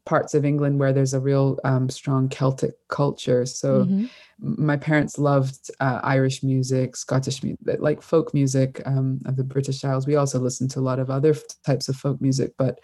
[0.10, 3.46] parts of England where there's a real um, strong Celtic culture.
[3.46, 4.06] So mm-hmm.
[4.40, 9.86] my parents loved uh, Irish music, Scottish music, like folk music um, of the British
[9.86, 10.08] Isles.
[10.08, 12.80] We also listened to a lot of other types of folk music, but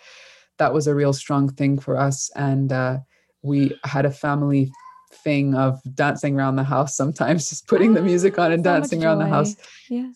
[0.59, 2.29] that was a real strong thing for us.
[2.35, 2.99] And uh,
[3.41, 4.71] we had a family
[5.11, 9.03] thing of dancing around the house sometimes just putting the music on and so dancing
[9.03, 9.55] around the house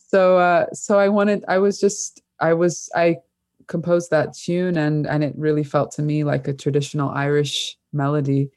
[0.06, 3.16] so uh so i wanted i was just i was i
[3.70, 8.50] composed that tune and and it really felt to me like a traditional Irish melody.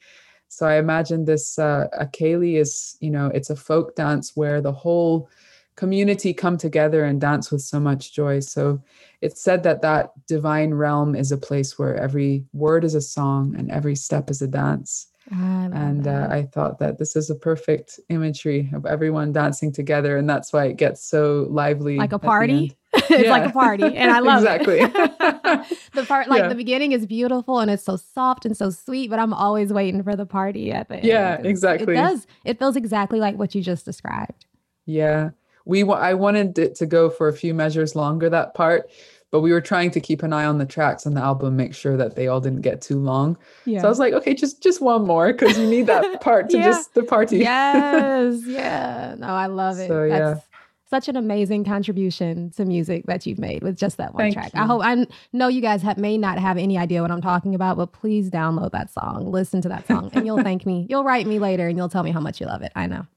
[0.49, 4.59] So I imagine this uh, a Céilí is you know it's a folk dance where
[4.59, 5.29] the whole
[5.75, 8.39] community come together and dance with so much joy.
[8.41, 8.81] So
[9.21, 13.55] it's said that that divine realm is a place where every word is a song
[13.57, 15.07] and every step is a dance.
[15.31, 20.17] I and uh, I thought that this is a perfect imagery of everyone dancing together,
[20.17, 21.97] and that's why it gets so lively.
[21.97, 22.77] Like a party.
[23.09, 23.31] it's yeah.
[23.31, 24.79] like a party and I love exactly.
[24.81, 24.93] it.
[25.93, 26.47] the part like yeah.
[26.47, 30.03] the beginning is beautiful and it's so soft and so sweet, but I'm always waiting
[30.03, 31.45] for the party at the yeah, end.
[31.45, 31.93] Yeah, exactly.
[31.93, 32.27] It does.
[32.45, 34.45] It feels exactly like what you just described.
[34.85, 35.31] Yeah.
[35.65, 38.91] We I wanted it to go for a few measures longer that part,
[39.31, 41.73] but we were trying to keep an eye on the tracks on the album, make
[41.73, 43.37] sure that they all didn't get too long.
[43.65, 43.81] Yeah.
[43.81, 46.57] So I was like, okay, just just one more because you need that part to
[46.57, 46.65] yeah.
[46.65, 47.39] just the party.
[47.39, 48.41] yes.
[48.45, 49.15] Yeah.
[49.17, 49.87] No, I love it.
[49.87, 50.52] So, That's, yeah
[50.93, 54.53] such an amazing contribution to music that you've made with just that one Thank track.
[54.53, 54.61] You.
[54.61, 57.55] I hope I know you guys have, may not have any idea what I'm talking
[57.55, 60.85] about, but please download that song, listen to that song, and you'll thank me.
[60.87, 62.71] You'll write me later, and you'll tell me how much you love it.
[62.75, 63.07] I know.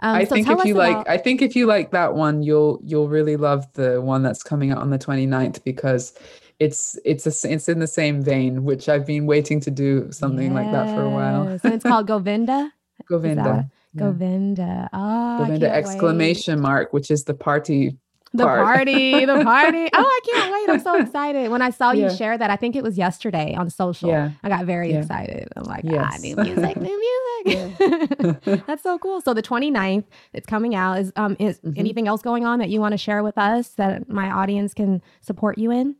[0.00, 2.42] Um, I so think if you about- like, I think if you like that one,
[2.42, 6.18] you'll you'll really love the one that's coming out on the 29th because
[6.58, 10.52] it's it's a, it's in the same vein, which I've been waiting to do something
[10.52, 10.54] yes.
[10.54, 11.46] like that for a while.
[11.46, 12.72] and it's called Govinda.
[13.06, 13.70] Govinda.
[13.96, 14.88] Govinda.
[14.92, 16.62] Oh, Govinda exclamation wait.
[16.62, 17.96] mark, which is the party.
[18.32, 18.64] The part.
[18.64, 19.88] party, the party.
[19.92, 20.72] Oh, I can't wait.
[20.72, 21.50] I'm so excited.
[21.50, 24.08] When I saw you share that, I think it was yesterday on social.
[24.08, 24.30] Yeah.
[24.44, 25.00] I got very yeah.
[25.00, 25.48] excited.
[25.56, 26.12] I'm like, ah, yes.
[26.12, 28.64] ah, new music, new music.
[28.66, 29.20] That's so cool.
[29.20, 30.98] So the 29th, it's coming out.
[31.00, 31.72] Is um is mm-hmm.
[31.76, 35.02] anything else going on that you want to share with us that my audience can
[35.22, 35.96] support you in?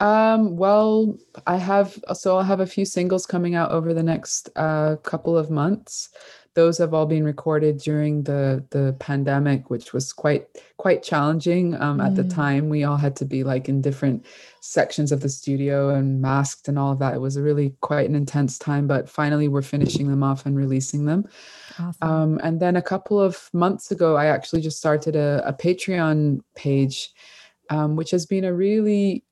[0.00, 1.16] Um, well,
[1.46, 5.36] I have so I'll have a few singles coming out over the next uh, couple
[5.36, 6.10] of months.
[6.58, 11.80] Those have all been recorded during the the pandemic, which was quite quite challenging.
[11.80, 12.06] Um, mm.
[12.06, 12.34] At the mm.
[12.34, 14.26] time, we all had to be like in different
[14.60, 17.14] sections of the studio and masked and all of that.
[17.14, 20.56] It was a really quite an intense time, but finally we're finishing them off and
[20.56, 21.28] releasing them.
[21.78, 22.08] Awesome.
[22.08, 26.40] Um, and then a couple of months ago, I actually just started a, a Patreon
[26.56, 27.12] page,
[27.70, 29.22] um, which has been a really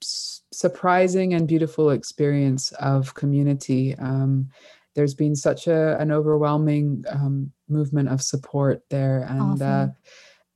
[0.00, 3.94] surprising and beautiful experience of community.
[3.98, 4.50] Um,
[4.96, 9.90] there's been such a an overwhelming um, movement of support there, and uh, awesome.
[9.90, 9.92] uh,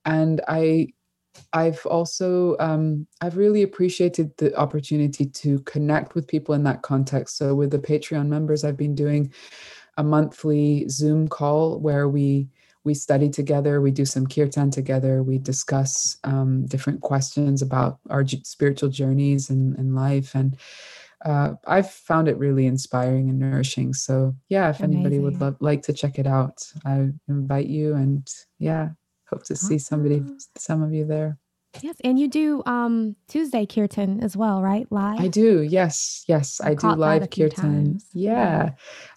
[0.05, 0.87] and I
[1.53, 7.37] I've also um, I've really appreciated the opportunity to connect with people in that context.
[7.37, 9.31] So with the Patreon members, I've been doing
[9.97, 12.49] a monthly Zoom call where we
[12.83, 18.25] we study together, we do some kirtan together, we discuss um, different questions about our
[18.27, 20.33] spiritual journeys and, and life.
[20.33, 20.57] And
[21.25, 23.93] uh, I've found it really inspiring and nourishing.
[23.93, 24.95] So, yeah, if Amazing.
[24.95, 27.93] anybody would love, like to check it out, I invite you.
[27.93, 28.27] And
[28.59, 28.89] yeah,
[29.29, 30.23] hope to see somebody,
[30.57, 31.37] some of you there.
[31.81, 34.85] Yes, and you do um Tuesday kirtan as well, right?
[34.91, 35.21] Live.
[35.21, 35.61] I do.
[35.61, 37.99] Yes, yes, I, I do live kirtan.
[38.13, 38.31] Yeah.
[38.31, 38.69] yeah.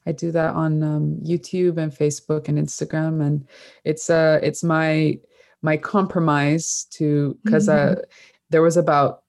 [0.07, 3.45] I do that on um, YouTube and Facebook and Instagram, and
[3.83, 5.19] it's uh it's my
[5.63, 7.99] my compromise to because uh, mm-hmm.
[7.99, 8.03] uh
[8.51, 9.24] there was about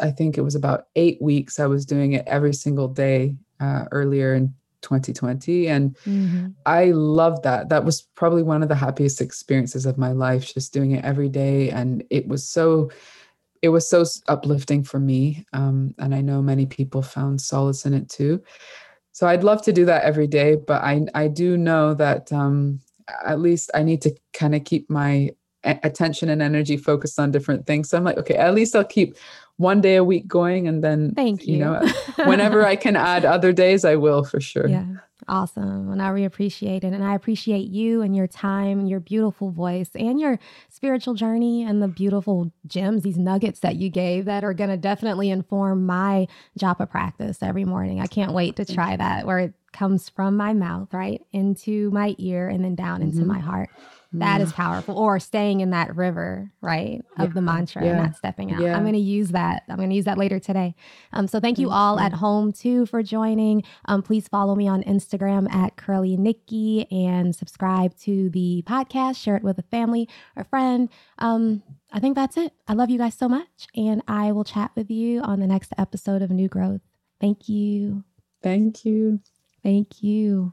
[0.00, 3.84] I think it was about eight weeks I was doing it every single day uh,
[3.90, 6.48] earlier in 2020 and mm-hmm.
[6.66, 7.68] i loved that.
[7.68, 11.28] That was probably one of the happiest experiences of my life just doing it every
[11.28, 11.70] day.
[11.70, 12.90] And it was so
[13.62, 15.44] it was so uplifting for me.
[15.52, 18.42] Um, and i know many people found solace in it too.
[19.12, 22.80] So i'd love to do that every day but i i do know that um,
[23.24, 25.30] at least i need to kind of keep my
[25.64, 27.90] attention and energy focused on different things.
[27.90, 29.16] So i'm like okay at least i'll keep
[29.56, 31.64] one day a week going and then thank you, you.
[31.64, 31.80] know
[32.24, 34.68] whenever i can add other days i will for sure.
[34.68, 34.86] Yeah
[35.28, 35.90] awesome.
[35.90, 36.92] And i really appreciate it.
[36.92, 40.38] And i appreciate you and your time and your beautiful voice and your
[40.68, 44.76] spiritual journey and the beautiful gems these nuggets that you gave that are going to
[44.76, 46.26] definitely inform my
[46.58, 48.00] japa practice every morning.
[48.00, 52.14] I can't wait to try that where it comes from my mouth right into my
[52.18, 53.28] ear and then down into mm-hmm.
[53.28, 53.70] my heart
[54.12, 54.98] that is powerful.
[54.98, 57.34] Or staying in that river, right, of yeah.
[57.34, 57.90] the mantra yeah.
[57.90, 58.60] and not stepping out.
[58.60, 58.76] Yeah.
[58.76, 59.62] I'm going to use that.
[59.68, 60.74] I'm going to use that later today.
[61.12, 63.62] Um, so thank you all at home too for joining.
[63.86, 69.16] Um, please follow me on Instagram at Curly Nikki and subscribe to the podcast.
[69.16, 70.88] Share it with a family or friend.
[71.18, 72.52] Um, I think that's it.
[72.66, 75.72] I love you guys so much, and I will chat with you on the next
[75.78, 76.82] episode of New Growth.
[77.20, 78.04] Thank you.
[78.42, 79.20] Thank you.
[79.62, 80.52] Thank you.